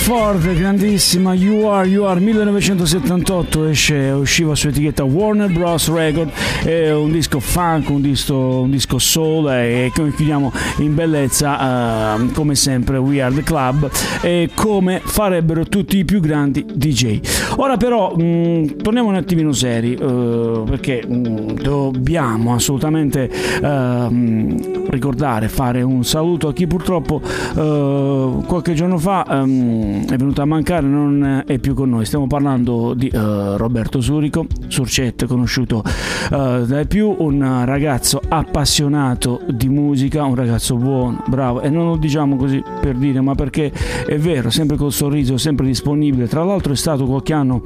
[0.08, 5.92] Ford, grandissima You Are, You Are 1978 esce, usciva su etichetta Warner Bros.
[5.92, 6.32] Record,
[6.64, 12.56] è un disco funk, un disco, un disco soul e chiudiamo in bellezza eh, come
[12.56, 17.20] sempre We Are The Club e come farebbero tutti i più grandi DJ.
[17.58, 23.30] Ora però mh, torniamo un attimino seri eh, perché mh, dobbiamo assolutamente
[23.62, 30.42] ehm, ricordare, fare un saluto a chi purtroppo eh, qualche giorno fa ehm, è venuto
[30.42, 32.06] a mancare, non è più con noi.
[32.06, 35.84] Stiamo parlando di eh, Roberto Surico, Surcette, conosciuto
[36.32, 41.96] eh, dai più, un ragazzo appassionato di musica, un ragazzo buono, bravo e non lo
[41.96, 43.72] diciamo così per dire, ma perché
[44.06, 46.28] è vero, sempre col sorriso, sempre disponibile.
[46.28, 47.62] Tra l'altro è stato qualche anno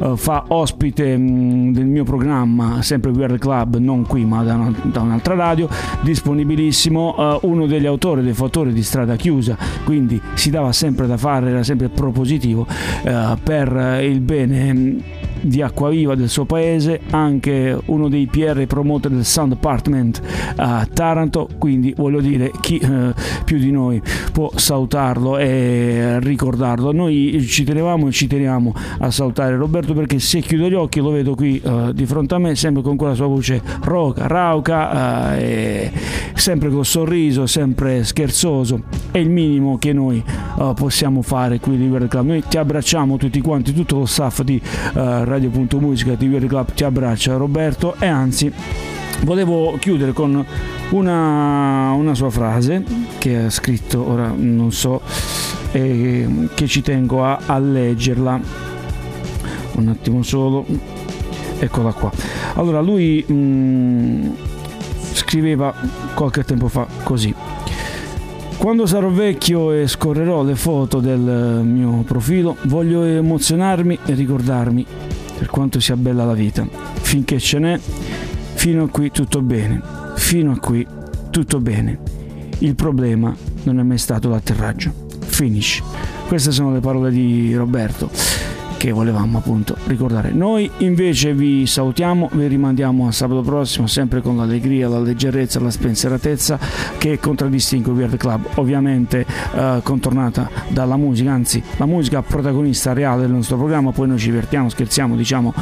[0.00, 4.42] eh, fa ospite mh, del mio programma, sempre We Are The Club, non qui ma
[4.42, 5.68] da, una- da un'altra radio,
[6.00, 11.50] disponibilissimo, uno degli autori, dei fautori di Strada Chiusa, quindi si dava sempre da fare,
[11.50, 12.66] era sempre propositivo
[13.04, 19.24] eh, per il bene di Acquaviva del suo paese, anche uno dei PR promoter del
[19.24, 20.20] Sound Department
[20.56, 23.14] a Taranto, quindi voglio dire chi eh,
[23.44, 24.02] più di noi
[24.32, 26.92] può salutarlo e ricordarlo.
[26.92, 31.10] Noi ci tenevamo e ci teniamo a salutare Roberto perché se chiudo gli occhi lo
[31.10, 35.90] vedo qui eh, di fronte a me, sempre con quella sua voce roca, rauca, eh,
[36.34, 38.82] sempre col sorriso, sempre scherzoso.
[39.10, 40.22] È il minimo che noi
[40.58, 42.26] eh, possiamo fare qui di Verde Club.
[42.26, 44.60] Noi ti abbracciamo tutti quanti, tutto lo staff di
[44.94, 48.50] eh, Radio.musica di Verde Club ti abbraccia Roberto e anzi
[49.20, 50.42] volevo chiudere con
[50.90, 52.82] una, una sua frase
[53.18, 55.02] che ha scritto, ora non so,
[55.72, 58.40] eh, che ci tengo a, a leggerla.
[59.72, 60.64] Un attimo solo.
[61.58, 62.10] Eccola qua.
[62.54, 64.30] Allora lui mm,
[65.12, 65.74] scriveva
[66.14, 67.34] qualche tempo fa così.
[68.56, 74.86] Quando sarò vecchio e scorrerò le foto del mio profilo, voglio emozionarmi e ricordarmi
[75.38, 76.66] per quanto sia bella la vita.
[77.00, 77.78] Finché ce n'è,
[78.54, 79.80] fino a qui tutto bene.
[80.16, 80.86] Fino a qui
[81.30, 81.98] tutto bene.
[82.58, 83.34] Il problema
[83.64, 84.92] non è mai stato l'atterraggio.
[85.20, 85.82] Finish.
[86.26, 88.10] Queste sono le parole di Roberto
[88.76, 90.30] che volevamo appunto ricordare.
[90.32, 95.70] Noi invece vi salutiamo, vi rimandiamo a sabato prossimo sempre con l'allegria, la leggerezza, la
[95.70, 96.58] spensieratezza
[96.98, 102.92] che contraddistingue We Are The Club, ovviamente eh, contornata dalla musica, anzi la musica protagonista
[102.92, 105.54] reale del nostro programma, poi noi ci divertiamo, scherziamo, diciamo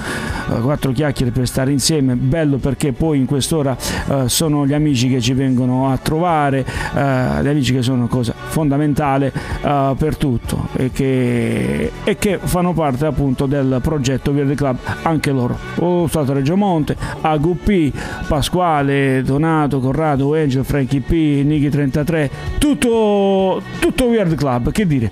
[0.51, 3.77] eh, quattro chiacchiere per stare insieme, bello perché poi in quest'ora
[4.09, 6.65] eh, sono gli amici che ci vengono a trovare,
[6.95, 9.33] eh, gli amici che sono cosa fondamentale
[9.63, 14.77] eh, per tutto e che, e che fanno parte appunto del progetto Via del Club.
[15.03, 15.57] Anche loro.
[15.77, 17.93] O Stato Reggio Monte, AGP,
[18.27, 21.13] Pasquale, Donato, Corrado, Angel, Frankie P,
[21.45, 24.71] Niki 33 tutto, tutto Weird Club.
[24.71, 25.11] Che dire?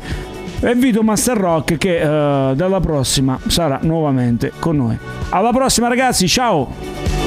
[0.60, 4.97] E Vito Master Rock che eh, dalla prossima sarà nuovamente con noi.
[5.31, 6.28] Alla prossima ragazzi.
[6.28, 7.21] Ciao